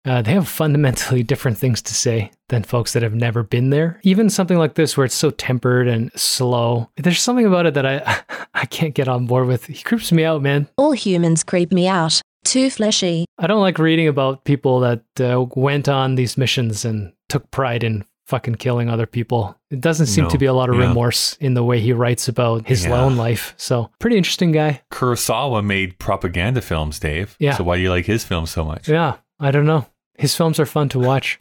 [0.06, 4.00] Uh, they have fundamentally different things to say than folks that have never been there.
[4.04, 7.86] Even something like this, where it's so tempered and slow, there's something about it that
[7.86, 8.22] I
[8.54, 9.66] I can't get on board with.
[9.66, 10.68] He creeps me out, man.
[10.78, 12.22] All humans creep me out.
[12.44, 13.26] Too fleshy.
[13.38, 17.84] I don't like reading about people that uh, went on these missions and took pride
[17.84, 19.56] in fucking killing other people.
[19.72, 20.30] It doesn't seem No.
[20.30, 20.88] to be a lot of Yeah.
[20.88, 23.02] remorse in the way he writes about his Yeah.
[23.02, 23.54] own life.
[23.58, 24.82] So, pretty interesting guy.
[24.92, 27.36] Kurosawa made propaganda films, Dave.
[27.40, 27.56] Yeah.
[27.56, 28.88] So why do you like his films so much?
[28.90, 29.86] Yeah, I don't know.
[30.18, 31.40] His films are fun to watch.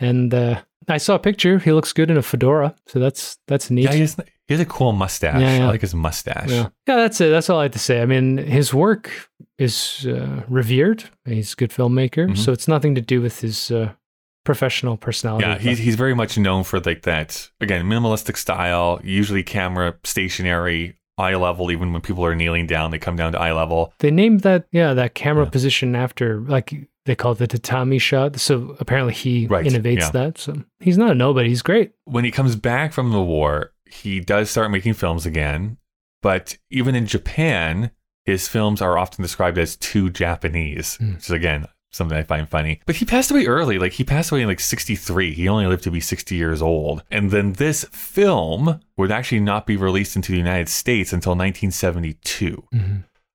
[0.00, 1.58] And uh, I saw a picture.
[1.58, 2.74] He looks good in a fedora.
[2.86, 3.84] So that's that's neat.
[3.84, 4.16] Yeah, he has,
[4.48, 5.40] he has a cool mustache.
[5.40, 5.64] Yeah, yeah.
[5.66, 6.50] I like his mustache.
[6.50, 6.68] Yeah.
[6.88, 7.30] yeah, that's it.
[7.30, 8.02] That's all I have to say.
[8.02, 9.10] I mean, his work
[9.58, 11.04] is uh, revered.
[11.24, 12.28] He's a good filmmaker.
[12.30, 12.36] Mhm.
[12.38, 13.90] So it's nothing to do with his uh,
[14.44, 15.46] professional personality.
[15.46, 19.00] Yeah, he's he's very much known for like that again minimalistic style.
[19.02, 21.70] Usually camera stationary, eye level.
[21.70, 23.92] Even when people are kneeling down, they come down to eye level.
[24.00, 26.74] they named that, yeah, that camera position after, like,
[27.06, 28.38] they call it the tatami shot.
[28.40, 30.10] So apparently he Right, innovates yeah.
[30.10, 30.38] that.
[30.38, 31.48] So he's not a nobody.
[31.50, 31.92] He's great.
[32.04, 35.76] When he comes back from the war, he does start making films again.
[36.22, 37.90] But even in Japan,
[38.24, 41.14] his films are often described as too Japanese, Hmm.
[41.14, 42.80] which is again something I find funny.
[42.86, 43.78] But he passed away early.
[43.78, 45.32] Like he passed away in like 63.
[45.34, 47.02] He only lived to be 60 years old.
[47.10, 52.64] And then this film would actually not be released into the United States until 1972.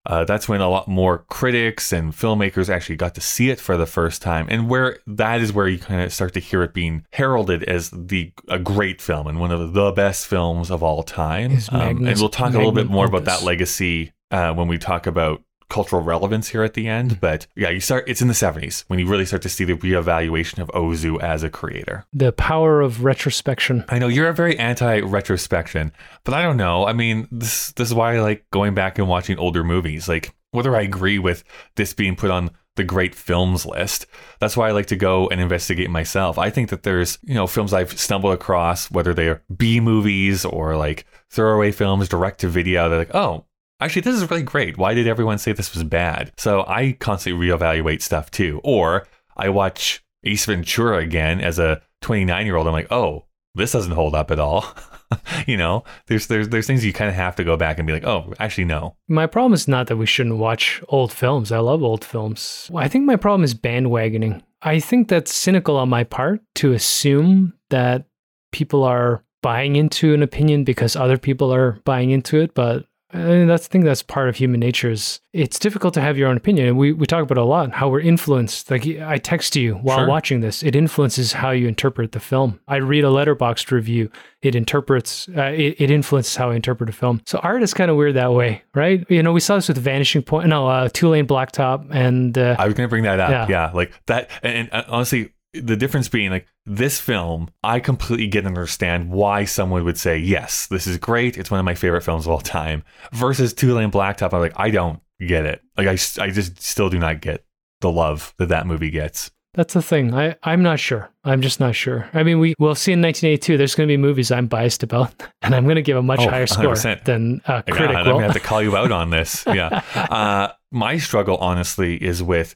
[0.06, 3.78] Uh, that's when a lot more critics and filmmakers actually got to see it for
[3.78, 6.74] the first time, and where that is where you kind of start to hear it
[6.74, 11.04] being heralded as the a great film and one of the best films of all
[11.04, 11.52] time.
[11.70, 15.06] Um, and we'll talk a little bit more about that legacy uh, when we talk
[15.06, 17.12] about cultural relevance here at the end.
[17.12, 17.20] Mm-hmm.
[17.20, 18.06] But yeah, you start.
[18.08, 21.44] It's in the '70s when you really start to see the reevaluation of Ozu as
[21.44, 22.06] a creator.
[22.14, 23.86] The power of retrospection.
[23.90, 25.92] I know you're a very anti-retrospection,
[26.24, 26.86] but I don't know.
[26.86, 30.08] I mean, this this is why I like going back and watching older movies.
[30.08, 31.44] Like whether I agree with
[31.76, 34.06] this being put on the great films list.
[34.40, 36.38] That's why I like to go and investigate myself.
[36.38, 40.78] I think that there's, you know, films I've stumbled across, whether they're B movies or
[40.78, 42.88] like throwaway films, direct to video.
[42.88, 43.46] They're like, oh,
[43.80, 44.78] actually, this is really great.
[44.78, 46.32] Why did everyone say this was bad?
[46.38, 48.62] So I constantly reevaluate stuff too.
[48.64, 49.08] Or
[49.38, 52.68] I watch Ace Ventura again as a 29 year old.
[52.68, 53.26] I'm like, oh,
[53.56, 54.66] this doesn't hold up at all.
[55.48, 57.94] you know, there's there's there's things you kind of have to go back and be
[57.94, 58.96] like, oh, actually no.
[59.08, 61.52] My problem is not that we shouldn't watch old films.
[61.52, 62.70] I love old films.
[62.76, 64.42] I think my problem is bandwagoning.
[64.62, 68.06] I think that's cynical on my part to assume that
[68.52, 73.18] people are buying into an opinion because other people are buying into it, but I
[73.18, 76.28] mean, that's the thing that's part of human nature is it's difficult to have your
[76.30, 76.68] own opinion.
[76.68, 78.70] And we, we talk about it a lot, how we're influenced.
[78.70, 80.08] Like I text you while Sure.
[80.08, 82.60] watching this, it influences how you interpret the film.
[82.68, 84.12] I read a Letterboxd review,
[84.44, 87.22] it interprets, uh, it, it influences how I interpret a film.
[87.26, 89.04] So art is kind of weird that way, right?
[89.10, 92.56] You know, we saw this with Vanishing Point, no, uh, Two Lane Blacktop and uh,
[92.60, 93.32] I was going to bring that up.
[93.32, 93.48] Yeah.
[93.50, 93.72] Yeah.
[93.74, 94.30] like that.
[94.44, 99.46] And, and honestly, the difference being like this film, I completely get and understand why
[99.46, 101.38] someone would say, yes, this is great.
[101.38, 102.84] It's one of my favorite films of all time.
[103.14, 105.62] Versus Two Lane Blacktop, I'm like, I don't get it.
[105.78, 107.44] Like, I, I just still do not get
[107.82, 109.32] the love that that movie gets.
[109.56, 110.14] That's the thing.
[110.14, 111.10] I, I'm not sure.
[111.24, 112.08] I'm just not sure.
[112.14, 113.58] I mean, we will see in 1982.
[113.58, 116.20] There's going to be movies I'm biased about, and I'm going to give a much
[116.20, 117.06] Oh, higher score 100%.
[117.06, 119.44] than a critic I'm gonna have to call you out on this.
[119.48, 119.82] Yeah.
[119.96, 122.56] Uh, my struggle, honestly, is with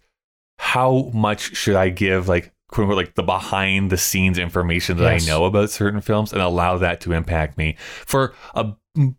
[0.59, 5.13] how much should I give, like, quote unquote, like the behind the scenes information that
[5.13, 5.27] Yes.
[5.27, 7.75] I know about certain films and allow that to impact me.
[8.05, 8.73] For a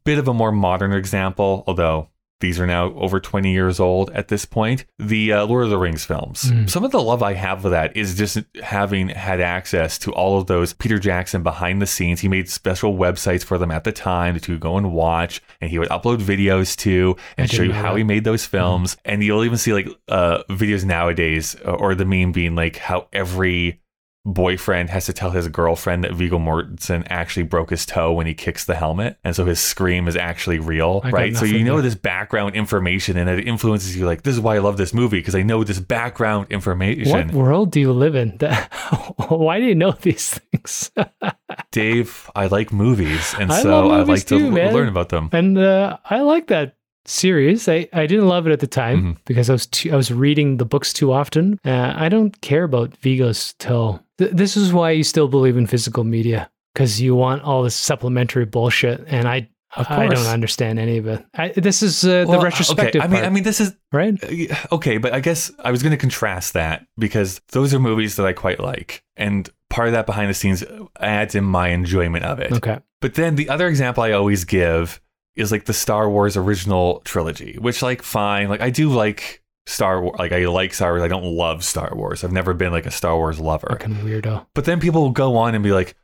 [0.05, 2.09] bit of a more modern example, although
[2.41, 5.79] these are now over 20 years old at this point, the uh, Lord of the
[5.79, 6.45] Rings films.
[6.45, 6.69] Mm.
[6.69, 10.39] Some of the love I have for that is just having had access to all
[10.39, 12.21] of those Peter Jackson behind the scenes.
[12.21, 15.79] He made special websites for them at the time to go and watch, and he
[15.79, 17.99] would upload videos to and show you how that.
[17.99, 18.97] He made those films.
[19.05, 23.81] And you'll even see like uh, videos nowadays, or the meme being like how every
[24.25, 28.35] boyfriend has to tell his girlfriend that Viggo Mortensen actually broke his toe when he
[28.35, 31.37] kicks the helmet, and so his scream is actually real, I right?
[31.37, 31.83] So you know there.
[31.83, 34.07] this background information, and it influences you.
[34.07, 37.11] Like this is why I love this movie because I know this background information.
[37.11, 38.39] What world do you live in?
[39.29, 40.91] Why do you know these things?
[41.71, 44.75] Dave, I like movies, and I so love I movies like to too, man.
[44.75, 45.29] learn about them.
[45.33, 47.69] and uh, I like that series.
[47.69, 49.13] I, I didn't love it at the time Mm-hmm.
[49.25, 51.59] because I was too, I was reading the books too often.
[51.65, 54.01] Uh, I don't care about Viggo's toe.
[54.19, 57.75] Th- this is why you still believe in physical media because you want all this
[57.77, 61.27] supplementary bullshit, and I I don't understand any of it.
[61.35, 63.01] I, this is uh, Well, the retrospective.
[63.03, 64.15] Okay, I mean, part, I mean, this is right.
[64.23, 68.15] Uh, Okay, but I guess I was going to contrast that because those are movies
[68.15, 69.03] that I quite like.
[69.17, 70.63] And part of that behind the scenes
[71.01, 72.53] adds in my enjoyment of it.
[72.53, 72.79] Okay.
[73.01, 75.01] But then the other example I always give
[75.37, 78.49] is like the Star Wars original trilogy, which, like, fine.
[78.49, 80.17] Like, I do like Star Wars.
[80.19, 81.03] Like, I like Star Wars.
[81.03, 82.25] I don't love Star Wars.
[82.25, 83.69] I've never been like a Star Wars lover.
[83.71, 84.47] Fucking weirdo.
[84.55, 85.97] But then people will go on and be like,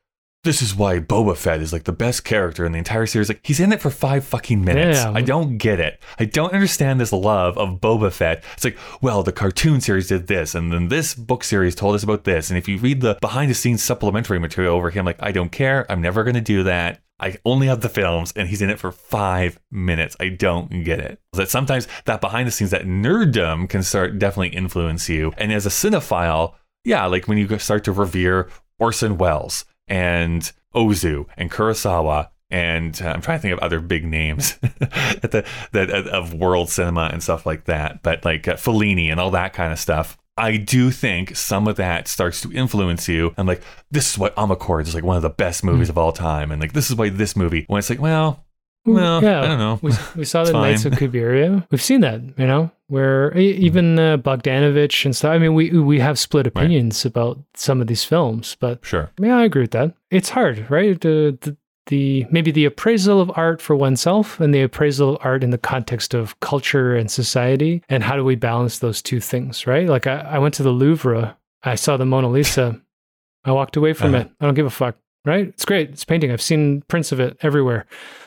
[0.43, 3.29] this is why Boba Fett is like the best character in the entire series.
[3.29, 4.99] Like he's in it for five fucking minutes.
[4.99, 5.13] Yeah.
[5.15, 6.01] I don't get it.
[6.19, 8.43] I don't understand this love of Boba Fett.
[8.55, 12.03] It's like, well, the cartoon series did this, and then this book series told us
[12.03, 12.49] about this.
[12.49, 15.53] And if you read the behind the scenes supplementary material over him, like I don't
[15.53, 15.85] care.
[15.93, 17.03] I'm never gonna do that.
[17.21, 20.17] I only have the films, and he's in it for five minutes.
[20.19, 21.21] I don't get it.
[21.35, 25.33] That sometimes that behind the scenes, that nerddom can start definitely influence you.
[25.37, 26.55] And as a cinephile,
[26.85, 28.49] yeah, like when you start to revere
[28.79, 34.05] Orson Welles and Ozu and Kurosawa and uh, I'm trying to think of other big
[34.05, 39.11] names at the, that of world cinema and stuff like that, but like uh, Fellini
[39.11, 40.19] and all that kind of stuff.
[40.37, 43.35] I do think some of that starts to influence you.
[43.37, 45.93] I'm like, this is why Amarcord is like one of the best movies Hmm.
[45.93, 47.65] of all time, and like this is why this movie.
[47.69, 48.45] When it's like, well,
[48.87, 49.79] well, I don't know.
[49.83, 51.67] We, we saw the Nights of Cabiria.
[51.71, 55.33] We've seen that, you know, where even uh, Bogdanovich and stuff.
[55.33, 59.11] I mean, we we have split opinions about some of these films, but Sure.
[59.21, 59.95] yeah, I agree with that.
[60.11, 60.99] It's hard, right?
[60.99, 61.57] The, the
[61.91, 65.59] the maybe the appraisal of art for oneself and the appraisal of art in the
[65.59, 69.87] context of culture and society, and how do we balance those two things, right?
[69.89, 72.81] Like I, I went to the Louvre, I saw the Mona Lisa,
[73.45, 74.25] I walked away from Uh-huh.
[74.25, 74.31] it.
[74.41, 75.49] I don't give a fuck, right?
[75.49, 75.91] It's great.
[75.91, 76.31] It's painting.
[76.31, 77.87] I've seen prints of it everywhere.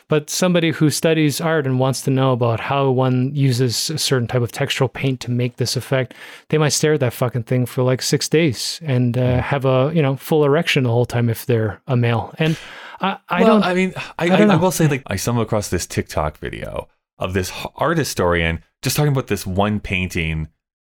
[0.10, 4.28] But somebody who studies art and wants to know about how one uses a certain
[4.28, 6.14] type of textural paint to make this effect,
[6.50, 9.92] they might stare at that fucking thing for like six days and uh, have a
[9.96, 12.34] you know full erection the whole time if they're a male.
[12.38, 12.58] And
[13.02, 13.64] I, I well, don't.
[13.64, 14.62] I mean, I, I I, don't I know.
[14.62, 19.12] will say, like, I stumbled across this TikTok video of this art historian just talking
[19.12, 20.50] about this one painting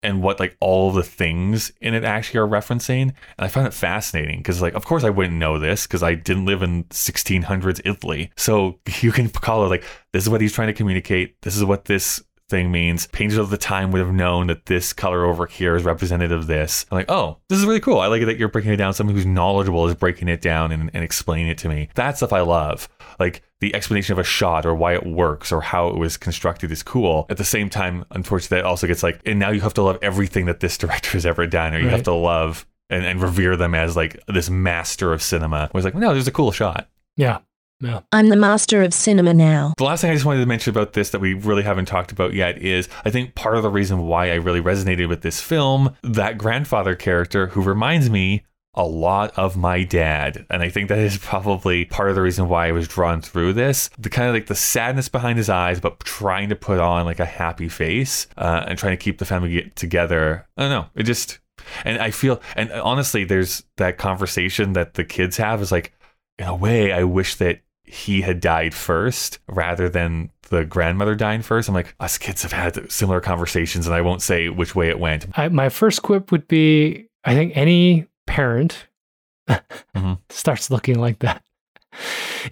[0.04, 3.02] and what like all the things in it actually are referencing.
[3.02, 6.14] And I find it fascinating because like of course I wouldn't know this because I
[6.14, 8.32] didn't live in 1600s Italy.
[8.38, 9.84] So you can call it like
[10.14, 11.42] this is what he's trying to communicate.
[11.42, 13.08] This is what this thing means.
[13.08, 16.48] Painters of the time would have known that this color over here is representative of
[16.48, 16.86] this.
[16.92, 18.00] I'm like, oh, this is really cool.
[18.00, 18.94] I like it that you're breaking it down.
[18.94, 21.90] Someone who's knowledgeable is breaking it down and, and explaining it to me.
[21.96, 22.88] That stuff I love.
[23.20, 26.72] Like the explanation of a shot or why it works or how it was constructed
[26.72, 27.26] is cool.
[27.30, 29.98] At the same time, unfortunately, that also gets like, and now you have to love
[30.02, 31.94] everything that this director has ever done, or you Right.
[31.96, 35.68] have to love and, and revere them as like this master of cinema.
[35.72, 36.88] Where it's like, no, there's a cool shot.
[37.18, 37.40] Yeah.
[37.80, 38.02] Yeah.
[38.12, 39.74] I'm the master of cinema now.
[39.78, 42.12] The last thing I just wanted to mention about this that we really haven't talked
[42.12, 45.42] about yet is I think part of the reason why I really resonated with this
[45.42, 50.46] film, that grandfather character who reminds me a lot of my dad.
[50.52, 53.54] And I think that is probably part of the reason why I was drawn through
[53.54, 53.90] this.
[53.98, 57.20] The kind of like the sadness behind his eyes, but trying to put on like
[57.20, 60.48] a happy face uh, and trying to keep the family together.
[60.58, 60.86] I don't know.
[60.94, 61.40] It just,
[61.86, 65.94] and I feel, and honestly, there's that conversation that the kids have is like,
[66.38, 71.42] in a way, I wish that he had died first rather than the grandmother dying
[71.42, 71.68] first.
[71.70, 75.00] I'm like, us kids have had similar conversations, and I won't say which way it
[75.00, 75.26] went.
[75.38, 78.88] I, my first quip would be I think any parent
[79.96, 80.20] Mhm.
[80.30, 81.42] starts looking like that.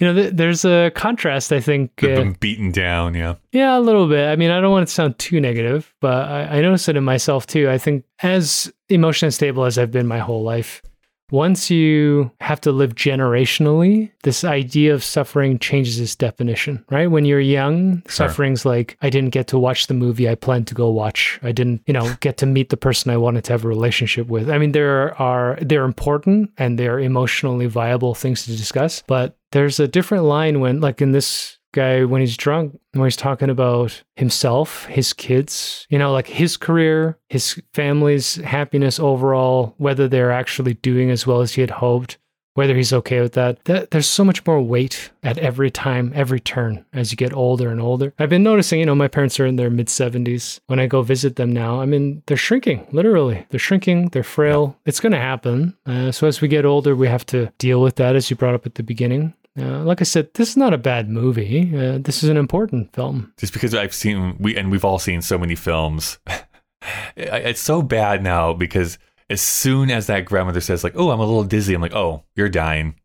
[0.01, 1.91] You know, th- there's a contrast, I think.
[2.01, 3.35] They've uh, been beaten down, yeah.
[3.53, 4.27] Yeah, a little bit.
[4.27, 7.03] I mean, I don't want to sound too negative, but I, I notice it in
[7.05, 7.69] myself too.
[7.69, 10.81] I think as emotionally stable as I've been my whole life,
[11.31, 17.07] once you have to live generationally, this idea of suffering changes its definition, right?
[17.09, 18.27] When you're young, Sure.
[18.27, 21.39] suffering's like, I didn't get to watch the movie I planned to go watch.
[21.43, 24.27] I didn't, you know, get to meet the person I wanted to have a relationship
[24.27, 24.49] with.
[24.49, 29.79] I mean, there are, they're important and they're emotionally viable things to discuss, but there's
[29.79, 34.01] a different line when, like in this guy when he's drunk when he's talking about
[34.15, 40.73] himself his kids you know like his career his family's happiness overall whether they're actually
[40.75, 42.17] doing as well as he had hoped
[42.55, 46.39] whether he's okay with that, that there's so much more weight at every time every
[46.39, 48.13] turn as you get older and older.
[48.17, 51.01] I've been noticing you know my parents are in their mid 70s when i go
[51.01, 53.45] visit them now i mean they're shrinking literally.
[53.49, 54.77] They're shrinking they're frail.
[54.85, 55.77] It's going to happen.
[55.85, 58.55] Uh, so as we get older we have to deal with that as you brought
[58.55, 61.71] up at the beginning uh, like I said, this is not a bad movie.
[61.75, 63.33] Uh, this is an important film.
[63.37, 66.19] Just because I've seen we and we've all seen so many films.
[67.17, 68.99] It's so bad now because
[69.29, 72.23] as soon as that grandmother says like, "Oh, I'm a little dizzy," I'm like, "Oh,
[72.35, 72.95] you're dying."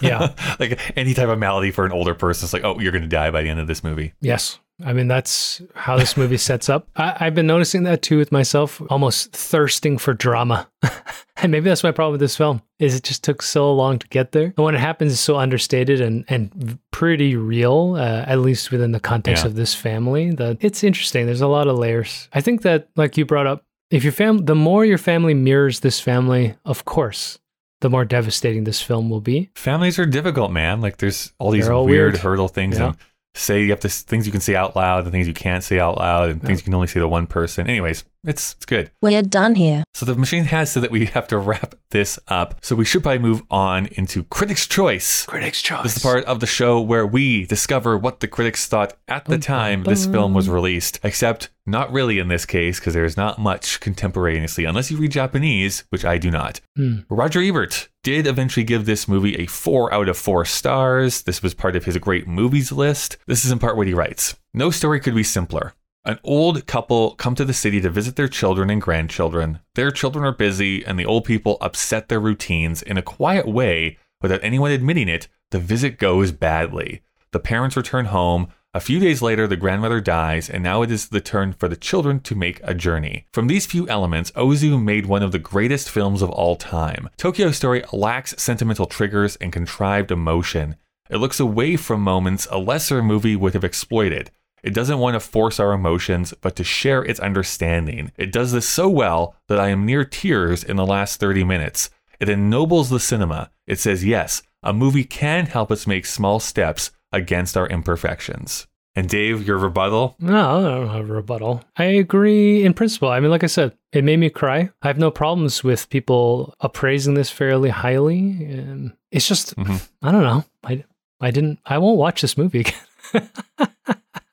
[0.00, 0.34] Yeah.
[0.60, 3.08] like any type of malady for an older person, it's like, "Oh, you're going to
[3.08, 4.58] die by the end of this movie." Yes.
[4.84, 6.86] I mean, that's how this movie sets up.
[6.96, 10.68] I, I've been noticing that too with myself, almost thirsting for drama.
[11.36, 14.06] and maybe that's my problem with this film, is it just took so long to
[14.08, 14.52] get there.
[14.56, 18.92] And when it happens, it's so understated and, and pretty real, uh, at least within
[18.92, 19.48] the context Yeah.
[19.48, 21.26] of this family, that it's interesting.
[21.26, 22.28] There's a lot of layers.
[22.32, 25.80] I think that, like you brought up, if your fam, the more your family mirrors
[25.80, 27.38] this family, of course,
[27.80, 29.50] the more devastating this film will be.
[29.54, 30.80] Families are difficult, man.
[30.80, 32.16] Like there's all these all weird, weird.
[32.22, 32.88] hurdle things Yeah.
[32.88, 32.96] and
[33.38, 35.78] say you have to things you can say out loud and things you can't say
[35.78, 37.68] out loud and things you can only say to one person.
[37.68, 38.90] Anyways, it's it's good.
[39.00, 39.84] We're done here.
[39.94, 42.56] So the machine has said that we have to wrap this up.
[42.62, 45.24] So we should probably move on into Critics' Choice.
[45.26, 45.82] Critics' Choice.
[45.82, 49.24] This is the part of the show where we discover what the critics thought at
[49.24, 51.00] the Bum, time bum, this film was released.
[51.02, 55.84] Except not really in this case, because there's not much contemporaneously, unless you read Japanese,
[55.90, 56.60] which I do not.
[56.76, 57.00] Hmm.
[57.10, 61.22] Roger Ebert did eventually give this movie a 4 out of 4 stars.
[61.22, 63.18] This was part of his great movies list.
[63.26, 65.74] This is in part what he writes No story could be simpler.
[66.04, 69.60] An old couple come to the city to visit their children and grandchildren.
[69.74, 73.98] Their children are busy, and the old people upset their routines in a quiet way
[74.22, 75.28] without anyone admitting it.
[75.50, 77.02] The visit goes badly.
[77.32, 78.48] The parents return home.
[78.74, 81.76] A few days later, the grandmother dies, and now it is the turn for the
[81.76, 83.26] children to make a journey.
[83.32, 87.10] From these few elements, Ozu made one of the greatest films of all time.
[87.16, 90.76] Tokyo Story lacks sentimental triggers and contrived emotion.
[91.10, 94.30] It looks away from moments a lesser movie would have exploited.
[94.68, 98.12] It doesn't want to force our emotions, but to share its understanding.
[98.18, 101.88] It does this so well that I am near tears in the last 30 minutes.
[102.20, 103.50] It ennobles the cinema.
[103.66, 108.66] It says, yes, a movie can help us make small steps against our imperfections.
[108.94, 110.16] And Dave, your rebuttal?
[110.20, 111.64] No, I don't have a rebuttal.
[111.78, 113.08] I agree in principle.
[113.08, 114.68] I mean, like I said, it made me cry.
[114.82, 118.20] I have no problems with people appraising this fairly highly.
[118.52, 119.88] Um, it's just, Mhm.
[120.02, 120.44] I don't know.
[120.62, 120.84] I,
[121.22, 122.74] I didn't, I won't watch this movie again.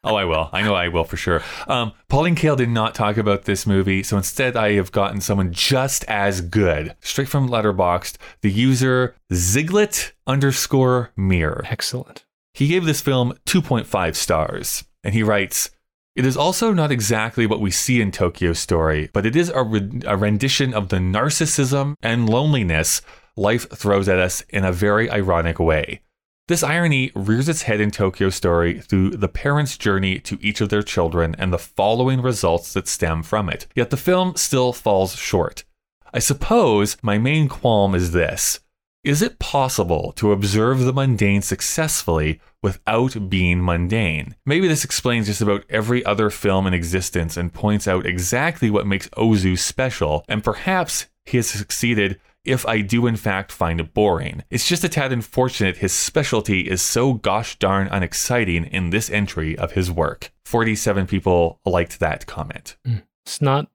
[0.06, 0.50] Oh, I will.
[0.54, 1.42] I know I will for sure.
[1.68, 5.52] Um, Pauline Kael did not talk about this movie, so instead I have gotten someone
[5.52, 11.66] just as good, straight from Letterboxd, the user Ziglet underscore Mirror.
[11.68, 12.24] Excellent.
[12.54, 15.72] He gave this film 2.5 stars, and he writes,
[16.16, 19.64] It is also not exactly what we see in Tokyo Story, but it is a,
[19.64, 23.02] re- a rendition of the narcissism and loneliness
[23.36, 26.02] life throws at us in a very ironic way.
[26.48, 30.70] This irony rears its head in Tokyo Story through the parents' journey to each of
[30.70, 33.66] their children and the following results that stem from it.
[33.74, 35.64] Yet the film still falls short.
[36.14, 38.60] I suppose my main qualm is this
[39.04, 44.36] Is it possible to observe the mundane successfully without being mundane?
[44.46, 48.86] Maybe this explains just about every other film in existence and points out exactly what
[48.86, 53.94] makes Ozu special, and perhaps he has succeeded if I do in fact find it
[53.94, 54.44] boring.
[54.50, 59.58] It's just a tad unfortunate his specialty is so gosh darn unexciting in this entry
[59.58, 60.32] of his work.
[60.46, 62.78] 47 people liked that comment.
[63.26, 63.70] It's not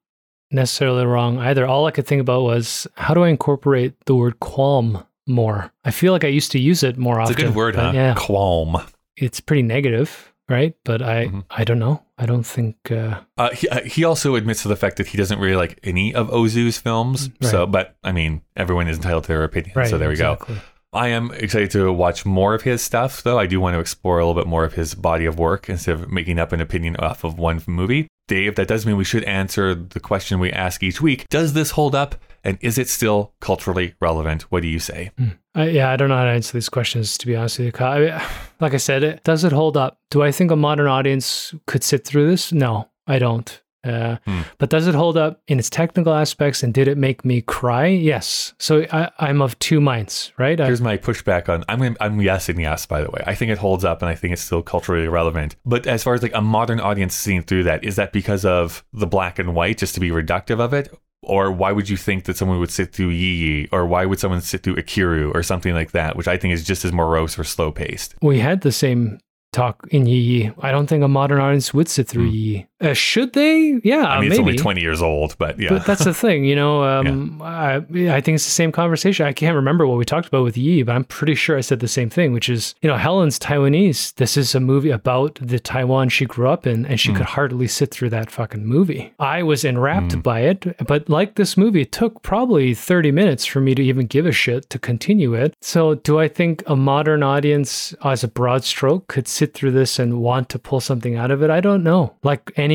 [0.50, 1.66] necessarily wrong either.
[1.66, 5.72] All I could think about was how do I incorporate the word qualm more?
[5.84, 7.34] I feel like I used to use it more It's often.
[7.34, 7.92] It's a good word, huh?
[7.94, 8.84] Yeah, Qualm.
[9.16, 10.74] it's pretty negative, right?
[10.84, 11.44] But I, Mhm.
[11.50, 12.02] I don't know.
[12.20, 12.76] I don't think.
[12.90, 15.80] Uh, Uh, he, uh, he also admits to the fact that he doesn't really like
[15.82, 17.30] any of Ozu's films.
[17.40, 17.50] Right.
[17.50, 19.72] So, but I mean, everyone is entitled to their opinion.
[19.74, 19.88] right.
[19.88, 20.54] so there exactly.
[20.54, 20.66] we go.
[20.92, 23.38] I am excited to watch more of his stuff, though.
[23.38, 25.94] I do want to explore a little bit more of his body of work instead
[25.94, 28.08] of making up an opinion off of one movie.
[28.26, 31.72] Dave, that does mean we should answer the question we ask each week Does this
[31.72, 32.16] hold up?
[32.42, 34.42] And is it still culturally relevant?
[34.50, 35.10] What do you say?
[35.54, 37.72] I, yeah, I don't know how to answer these questions to be honest with you.
[37.72, 37.96] Kyle.
[37.96, 38.28] I mean,
[38.60, 39.98] like I said, it, does it hold up?
[40.10, 42.52] Do I think a modern audience could sit through this?
[42.52, 43.60] No, I don't.
[43.82, 44.42] Uh, Hmm.
[44.58, 46.62] But does it hold up in its technical aspects?
[46.62, 47.86] And did it make me cry?
[47.86, 48.52] Yes.
[48.58, 50.60] So I, I'm of two minds, right?
[50.60, 53.22] I- Here's my pushback on I'm I'm yes and yes by the way.
[53.26, 55.56] I think it holds up and I think it's still culturally relevant.
[55.64, 58.84] But as far as like a modern audience seeing through that, is that because of
[58.92, 60.94] the black and white just to be reductive of it?
[61.22, 63.68] Or why would you think that someone would sit through Yi Yi?
[63.72, 66.64] Or why would someone sit through Ikiru or something like that, which I think is
[66.64, 68.14] just as morose or slow paced?
[68.22, 69.18] we had the same
[69.52, 70.52] talk in Yi Yi.
[70.60, 72.34] I don't think a modern audience would sit through hmm.
[72.34, 72.66] Yi Yi.
[72.80, 73.78] Uh, should they?
[73.84, 74.04] Yeah.
[74.04, 74.32] I mean, maybe.
[74.32, 75.68] it's only 20 years old, but yeah.
[75.68, 76.82] But that's the thing, you know.
[76.82, 79.26] Um, I, I think it's the same conversation.
[79.26, 81.80] I can't remember what we talked about with Yi, but I'm pretty sure I said
[81.80, 84.14] the same thing, which is, you know, Helen's Taiwanese.
[84.14, 87.66] This is a movie about the Taiwan she grew up in, and she could hardly
[87.68, 89.12] sit through that fucking movie.
[89.18, 93.60] I was enwrapped by it, but like this movie, it took probably 30 minutes for
[93.60, 95.54] me to even give a shit to continue it.
[95.60, 99.98] So, do I think a modern audience, as a broad stroke, could sit through this
[99.98, 101.50] and want to pull something out of it?
[101.50, 102.14] I don't know.
[102.22, 102.69] Like any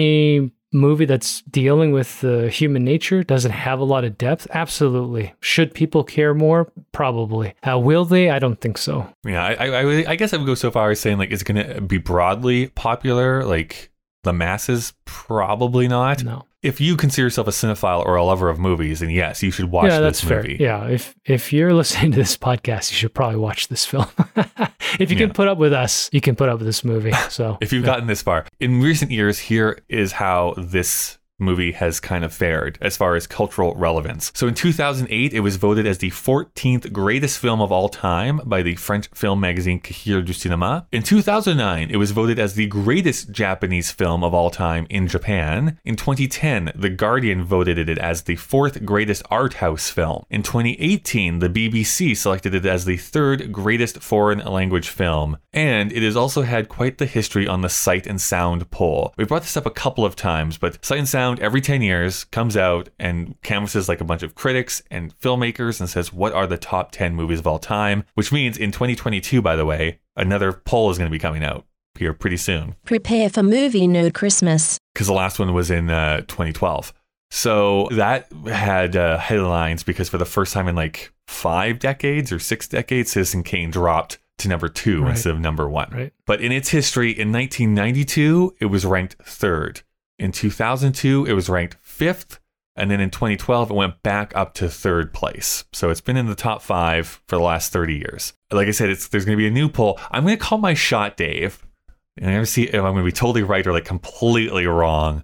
[0.76, 4.48] movie that's dealing with uh, human nature doesn't have a lot of depth?
[4.52, 5.34] Absolutely.
[5.40, 6.72] Should people care more?
[6.92, 7.54] Probably.
[7.68, 8.30] Uh, will they?
[8.30, 9.08] I don't think so.
[9.26, 11.42] Yeah, I, I, I I guess I would go so far as saying like, is
[11.42, 13.46] it going to be broadly popular?
[13.46, 13.92] Like
[14.26, 14.94] the masses?
[15.06, 16.24] Probably not.
[16.24, 19.50] no If you consider yourself a cinephile or a lover of movies, then yes, you
[19.52, 20.58] should watch yeah this that's fair movie.
[20.60, 24.06] yeah if if you're listening to this podcast you should probably watch this film
[25.00, 25.26] if you Yeah.
[25.28, 27.86] can put up with us you can put up with this movie so If you've
[27.86, 32.78] gotten this far, in recent years, here is how this movie has kind of fared
[32.82, 34.32] as far as cultural relevance.
[34.36, 38.62] So in 2008, it was voted as the 14th greatest film of all time by
[38.62, 40.86] the French film magazine Cahiers du Cinéma.
[40.92, 45.80] In 2009, it was voted as the greatest Japanese film of all time in Japan.
[45.84, 50.26] In 2010, The Guardian voted it as the fourth greatest art house film.
[50.30, 55.38] In 2018, the BBC selected it as the third greatest foreign language film.
[55.54, 59.14] And it has also had quite the history on the Sight and Sound poll.
[59.18, 62.24] We brought this up a couple of times, but Sight and Sound every 10 years
[62.26, 66.48] comes out and canvasses like a bunch of critics and filmmakers and says, what are
[66.48, 68.04] the top 10 movies of all time?
[68.14, 71.66] Which means in 2022, by the way, another poll is going to be coming out
[71.98, 74.78] here pretty soon Prepare for movie nerd Christmas.
[74.94, 76.94] because the last one was in uh, 2012.
[77.32, 82.40] So that had uh, headlines because for the first time in like five decades or
[82.40, 85.12] six decades, Citizen Kane dropped to number two Right.
[85.12, 85.90] instead of number one.
[85.92, 86.14] Right.
[86.26, 89.82] But in its history, in 1992, it was ranked third.
[90.18, 92.40] In 2002, it was ranked fifth.
[92.78, 95.64] And then in 2012, it went back up to third place.
[95.72, 98.34] So it's been in the top five for the last 30 years.
[98.52, 99.98] Like I said, there's going to be a new poll.
[100.12, 101.66] I'm going to call my shot, Dave.
[102.18, 104.68] And I'm going to see if I'm going to be totally right or like completely
[104.68, 105.24] wrong.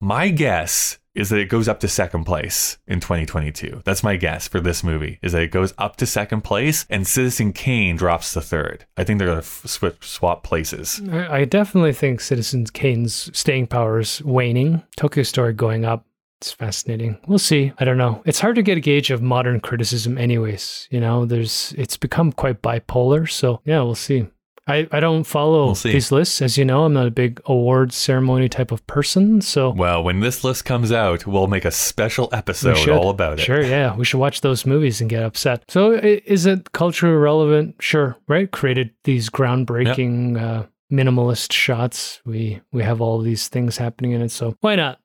[0.00, 3.82] My guess is that it goes up to second place in 2022.
[3.84, 7.06] That's my guess for this movie, is that it goes up to second place and
[7.06, 8.86] Citizen Kane drops to third.
[8.96, 11.00] I think they're going to swap places.
[11.10, 14.82] I definitely think Citizen Kane's staying power is waning.
[14.96, 16.04] Tokyo Story going up.
[16.40, 17.18] It's fascinating.
[17.26, 17.72] We'll see.
[17.78, 18.22] I don't know.
[18.24, 20.86] It's hard to get a gauge of modern criticism, anyways.
[20.88, 23.28] You know, there's it's become quite bipolar.
[23.28, 24.28] So yeah, we'll see.
[24.68, 26.84] I, I don't follow We'll these lists, as you know.
[26.84, 29.40] I'm not a big awards ceremony type of person.
[29.40, 33.42] So Well, when this list comes out, we'll make a special episode all about it.
[33.42, 35.64] Sure, yeah, we should watch those movies and get upset.
[35.68, 37.76] So, is it culturally relevant?
[37.80, 38.50] Sure, right?
[38.50, 42.20] Created these groundbreaking uh, minimalist shots.
[42.24, 45.00] We we have all these things happening in it, so why not?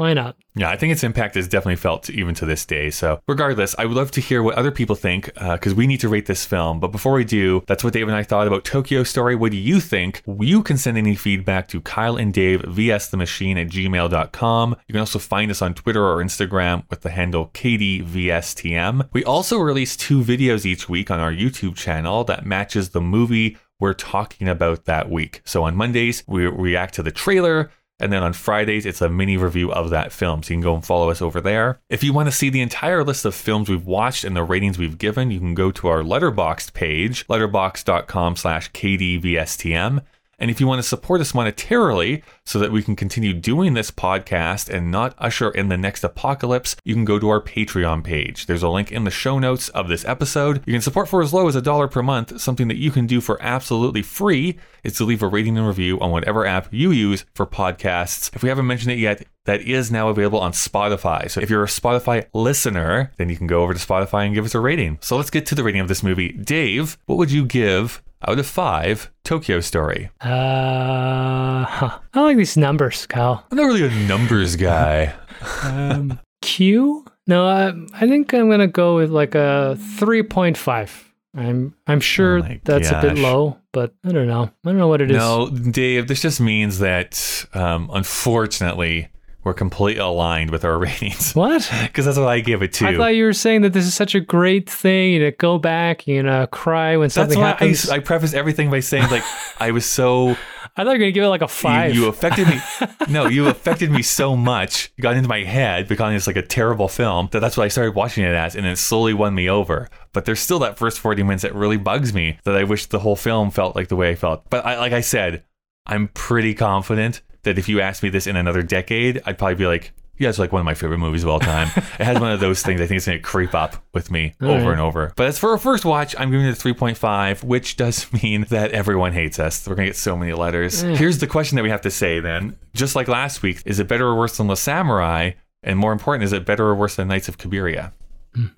[0.00, 0.34] Why not?
[0.54, 2.88] Yeah, I think its impact is definitely felt even to this day.
[2.88, 6.00] So, regardless, I would love to hear what other people think uh, because we need
[6.00, 6.80] to rate this film.
[6.80, 9.36] But before we do, that's what Dave and I thought about Tokyo Story.
[9.36, 10.22] What do you think?
[10.40, 14.76] You can send any feedback to Kyle and Dave vs the machine at gmail.com.
[14.88, 19.10] You can also find us on Twitter or Instagram with the handle KDVSTM.
[19.12, 23.58] We also release two videos each week on our YouTube channel that matches the movie
[23.80, 25.40] we're talking about that week.
[25.44, 27.70] So on Mondays, we react to the trailer.
[28.00, 30.42] And then on Fridays, it's a mini review of that film.
[30.42, 31.80] So you can go and follow us over there.
[31.88, 34.78] If you want to see the entire list of films we've watched and the ratings
[34.78, 40.02] we've given, you can go to our Letterboxd page, letterboxd.com slash KDVSTM.
[40.38, 43.92] And if you want to support us monetarily so that we can continue doing this
[43.92, 48.46] podcast and not usher in the next apocalypse, you can go to our Patreon page.
[48.46, 50.60] There's a link in the show notes of this episode.
[50.66, 52.40] You can support for as low as a dollar per month.
[52.40, 56.00] Something that you can do for absolutely free is to leave a rating and review
[56.00, 58.34] on whatever app you use for podcasts.
[58.34, 61.30] If we haven't mentioned it yet, that is now available on Spotify.
[61.30, 64.44] So if you're a Spotify listener, then you can go over to Spotify and give
[64.44, 64.98] us a rating.
[65.00, 66.32] So let's get to the rating of this movie.
[66.32, 70.10] Dave, what would you give out of five Tokyo Story?
[70.20, 71.98] Uh, huh.
[72.12, 73.44] I like these numbers, Kyle.
[73.50, 75.14] I'm not really a numbers guy.
[75.62, 77.04] Um, Q?
[77.26, 81.04] No, I, I think I'm gonna go with like a 3.5.
[81.36, 84.44] I'm I'm sure Oh my that's a bit low, but I don't know.
[84.44, 85.16] I don't know what it is.
[85.18, 89.10] No, Dave, this just means that um, unfortunately
[89.44, 91.34] we're completely aligned with our ratings.
[91.34, 91.70] What?
[91.82, 92.86] Because that's what I give it to.
[92.86, 95.12] I thought you were saying that this is such a great thing.
[95.12, 97.90] You know, go back, you know, cry when that's something why I, happens.
[97.90, 99.24] I preface everything by saying like
[99.60, 100.36] I was so
[100.76, 101.94] I thought you were gonna give it like a you, five.
[101.94, 102.60] you affected me.
[103.08, 104.92] no, you affected me so much.
[104.96, 107.68] You got into my head because it's like a terrible film that that's what I
[107.68, 109.88] started watching it as, and it slowly won me over.
[110.12, 113.00] But there's still that first 40 minutes that really bugs me that I wish the
[113.00, 114.48] whole film felt like the way I felt.
[114.50, 115.44] But I, like I said,
[115.86, 119.66] I'm pretty confident that if you asked me this in another decade, I'd probably be
[119.66, 121.68] like, yeah, it's like one of my favorite movies of all time.
[121.76, 124.34] it has one of those things I think it's going to creep up with me
[124.40, 124.72] All over right.
[124.72, 125.12] and over.
[125.16, 128.70] But as for a first watch, I'm giving it a 3.5, which does mean that
[128.72, 129.66] everyone hates us.
[129.66, 130.84] We're going to get so many letters.
[130.84, 130.94] Eh.
[130.96, 132.56] Here's the question that we have to say then.
[132.74, 135.34] Just like last week, is it better or worse than Le Samouraï?
[135.62, 137.92] And more important, is it better or worse than Nights of Cabiria?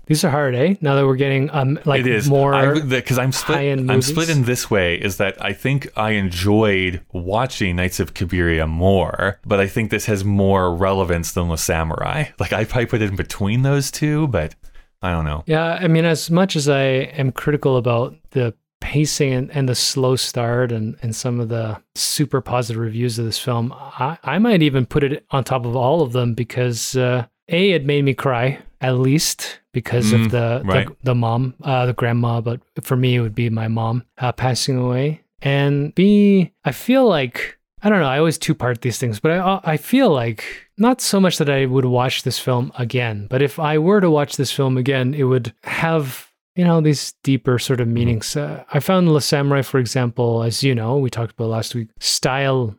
[0.05, 0.75] These are hard, eh?
[0.81, 3.79] Now that we're getting um like it is more because I'm split.
[3.89, 8.69] I'm split in this way is that I think I enjoyed watching Nights of Cabiria
[8.69, 12.25] more, but I think this has more relevance than the Samurai.
[12.39, 14.55] Like I probably put it in between those two, but
[15.01, 15.43] I don't know.
[15.47, 19.75] Yeah, I mean, as much as I am critical about the pacing and, and the
[19.75, 24.39] slow start and, and some of the super positive reviews of this film, I, I
[24.39, 28.03] might even put it on top of all of them because uh, A, it made
[28.05, 30.87] me cry, at least because Mm, of the, right.
[30.87, 34.31] the the mom, uh, the grandma, but for me, it would be my mom uh,
[34.31, 35.21] passing away.
[35.41, 38.07] And B, I feel like I don't know.
[38.07, 40.45] I always two part these things, but I I feel like
[40.77, 44.09] not so much that I would watch this film again, but if I were to
[44.09, 48.37] watch this film again, it would have you know these deeper sort of meanings.
[48.37, 51.89] Uh, I found Le Samouraï, for example, as you know, we talked about last week,
[51.99, 52.75] style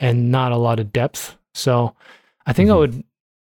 [0.00, 1.36] and not a lot of depth.
[1.54, 1.94] So
[2.46, 3.04] I think I would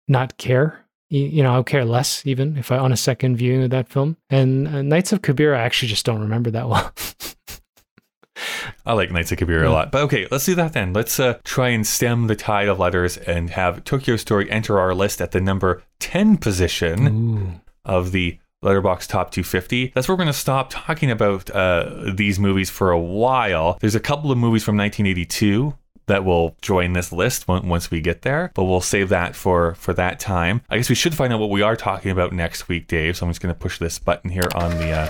[0.08, 0.78] not care.
[1.08, 4.16] You know, I'll care less even if I on a second viewing of that film.
[4.30, 6.92] And uh, Nights of Kabir, I actually just don't remember that well.
[8.86, 9.92] I like Nights of Cabiria a lot.
[9.92, 10.92] But okay, let's do that then.
[10.92, 14.94] Let's uh, try and stem the tide of letters and have Tokyo Story enter our
[14.94, 17.60] list at the number 10 position Ooh.
[17.84, 19.92] of the Letterboxd Top 250.
[19.94, 23.76] That's where we're going to stop talking about uh, these movies for a while.
[23.80, 25.74] There's a couple of movies from 1982
[26.06, 29.92] that will join this list once we get there, but we'll save that for for
[29.94, 30.62] that time.
[30.68, 33.16] I guess we should find out what we are talking about next week, Dave.
[33.16, 35.08] So I'm just going to push this button here on the uh,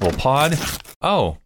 [0.00, 0.58] little pod.
[1.02, 1.38] Oh,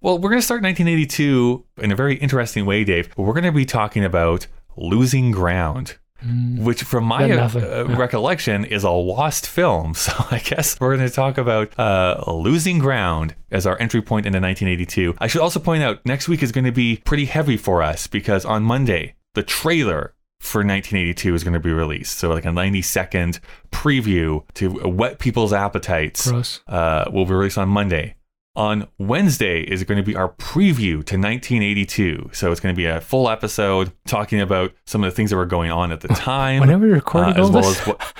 [0.00, 3.08] well, we're going to start 1982 in a very interesting way, Dave.
[3.16, 4.46] We're going to be talking about
[4.76, 5.96] losing ground.
[6.58, 9.94] Which, from my uh, uh, recollection, is a lost film.
[10.04, 14.26] So I guess we're going to talk about uh, losing ground as our entry point
[14.26, 15.14] into 1982.
[15.18, 18.06] I should also point out next week is going to be pretty heavy for us
[18.06, 22.18] because on Monday the trailer for 1982 is going to be released.
[22.18, 23.40] So like a 90 second
[23.72, 26.30] preview to whet people's appetites
[26.68, 28.16] uh, will be released on Monday.
[28.56, 32.30] On Wednesday is going to be our preview to 1982.
[32.32, 35.36] So it's going to be a full episode talking about some of the things that
[35.36, 36.60] were going on at the time.
[36.60, 37.80] When are we recording uh, as all well this?
[37.80, 38.12] as what.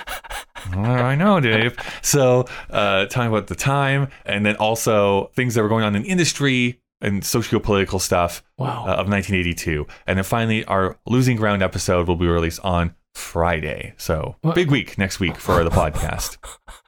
[0.77, 1.77] I know, Dave.
[2.01, 6.03] So, uh, talking about the time, and then also things that were going on in
[6.03, 8.85] industry and socio-political stuff Wow.
[8.87, 13.93] uh, of 1982, and then finally our losing ground episode will be released on Friday.
[13.97, 14.55] So, What?
[14.55, 16.37] big week next week for the podcast.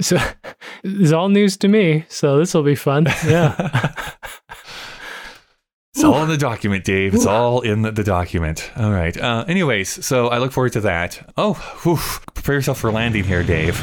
[0.00, 0.18] So
[0.84, 2.04] it's all news to me.
[2.08, 3.06] So this will be fun.
[3.26, 3.92] Yeah.
[5.92, 7.14] It's all in the document, Dave.
[7.14, 8.70] It's all in the, the document.
[8.76, 9.14] All right.
[9.14, 11.30] Uh, anyways, so I look forward to that.
[11.36, 11.98] Oh, whew.
[12.32, 13.78] prepare yourself for landing here, Dave.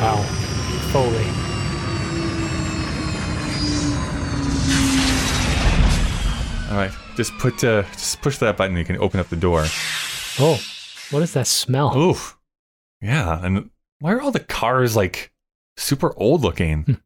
[0.00, 0.16] Wow.
[0.92, 1.24] Holy.
[6.70, 6.92] All right.
[7.16, 8.76] Just put, uh, just push that button.
[8.76, 9.64] You can open up the door.
[10.40, 10.60] Oh,
[11.10, 11.96] what is that smell?
[11.96, 12.36] Oof.
[13.00, 13.42] Yeah.
[13.42, 13.70] And
[14.00, 15.32] why are all the cars like
[15.76, 16.98] super old looking?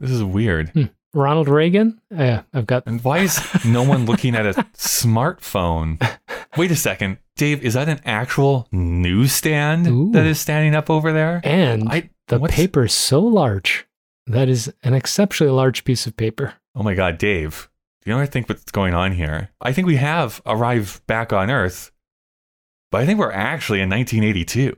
[0.00, 0.70] This is weird.
[0.70, 0.84] Hmm.
[1.14, 2.00] Ronald Reagan?
[2.10, 2.86] Yeah, I've got.
[2.86, 6.00] And why is no one looking at a smartphone?
[6.56, 7.18] Wait a second.
[7.36, 10.10] Dave, is that an actual newsstand Ooh.
[10.12, 11.40] that is standing up over there?
[11.44, 13.86] And I- the what's- paper is so large.
[14.26, 16.54] That is an exceptionally large piece of paper.
[16.74, 17.68] Oh my God, Dave.
[18.02, 19.50] Do you know what I think what's going on here?
[19.60, 21.92] I think we have arrived back on Earth,
[22.90, 24.76] but I think we're actually in 1982.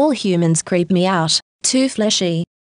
[0.00, 1.40] All humans creep me out.
[1.62, 2.44] Too fleshy.